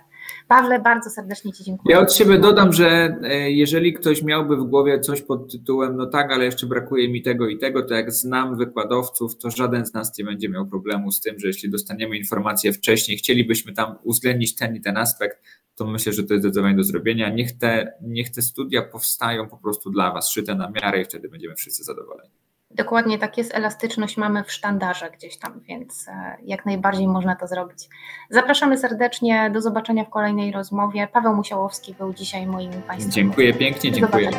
Pawle, 0.49 0.81
bardzo 0.81 1.11
serdecznie 1.11 1.53
Ci 1.53 1.65
dziękuję. 1.65 1.95
Ja 1.95 2.03
od 2.03 2.15
siebie 2.15 2.39
dodam, 2.39 2.73
że 2.73 3.19
e, 3.23 3.51
jeżeli 3.51 3.93
ktoś 3.93 4.23
miałby 4.23 4.57
w 4.57 4.65
głowie 4.65 5.01
coś 5.01 5.23
pod 5.23 5.53
tytułem, 5.53 5.97
no 5.97 6.07
tak, 6.07 6.33
ale 6.33 6.45
jeszcze 6.45 6.67
brakuje 6.67 7.09
mi 7.09 7.23
tego 7.23 7.49
i 7.49 7.59
tego, 7.59 7.83
to 7.83 7.95
jak 7.95 8.13
znam 8.13 8.57
wykładowców, 8.57 9.39
to 9.39 9.51
żaden 9.51 9.87
z 9.87 9.95
nas 9.95 10.19
nie 10.19 10.25
będzie 10.25 10.49
miał 10.49 10.67
problemu 10.67 11.13
z 11.13 11.21
tym, 11.21 11.39
że 11.39 11.47
jeśli 11.47 11.71
dostaniemy 11.71 12.17
informację 12.17 12.73
wcześniej, 12.73 13.19
chcielibyśmy 13.19 13.73
tam 13.73 13.97
uwzględnić 14.03 14.55
ten 14.55 14.77
i 14.77 14.81
ten 14.81 14.97
aspekt, 14.97 15.39
to 15.77 15.87
myślę, 15.87 16.13
że 16.13 16.25
to 16.25 16.35
jest 16.35 16.45
zdecydowanie 16.45 16.77
do 16.77 16.85
zrobienia. 16.85 17.14
Niech 17.15 17.59
te, 17.59 17.93
niech 18.03 18.31
te 18.31 18.43
studia 18.43 18.83
powstają 18.83 19.49
po 19.49 19.57
prostu 19.57 19.91
dla 19.91 20.13
Was, 20.13 20.31
szyte 20.31 20.55
na 20.55 20.71
miarę 20.71 21.01
i 21.01 21.05
wtedy 21.05 21.29
będziemy 21.29 21.55
wszyscy 21.55 21.85
zadowoleni. 21.85 22.31
Dokładnie 22.71 23.19
tak 23.19 23.39
jest, 23.39 23.55
elastyczność 23.55 24.17
mamy 24.17 24.45
w 24.45 24.53
sztandarze 24.53 25.11
gdzieś 25.11 25.39
tam, 25.39 25.61
więc 25.61 26.09
e, 26.09 26.37
jak 26.45 26.67
najbardziej 26.67 27.09
można 27.09 27.37
to 27.37 27.47
zrobić. 27.47 27.89
Zapraszamy 28.31 28.79
serdecznie, 28.79 29.51
do 29.51 29.61
zobaczenia 29.61 30.05
w 30.05 30.11
kolejnej 30.11 30.53
rozmowie. 30.53 31.09
Paweł 31.13 31.37
Musiałowski 31.37 31.95
był 31.95 32.15
dzisiaj 32.15 32.47
moim 32.47 32.73
Państwem. 32.73 33.13
Dziękuję 33.13 33.55
pięknie, 33.55 33.93
dziękuję. 33.93 34.31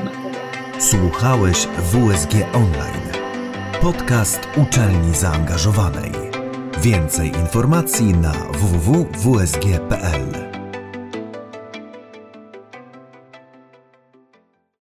Słuchałeś 0.79 1.67
WSG 1.67 2.33
Online, 2.53 3.09
podcast 3.81 4.47
uczelni 4.57 5.15
zaangażowanej. 5.15 6.11
Więcej 6.81 7.27
informacji 7.27 8.13
na 8.13 8.33
www.wsg.pl 8.33 10.54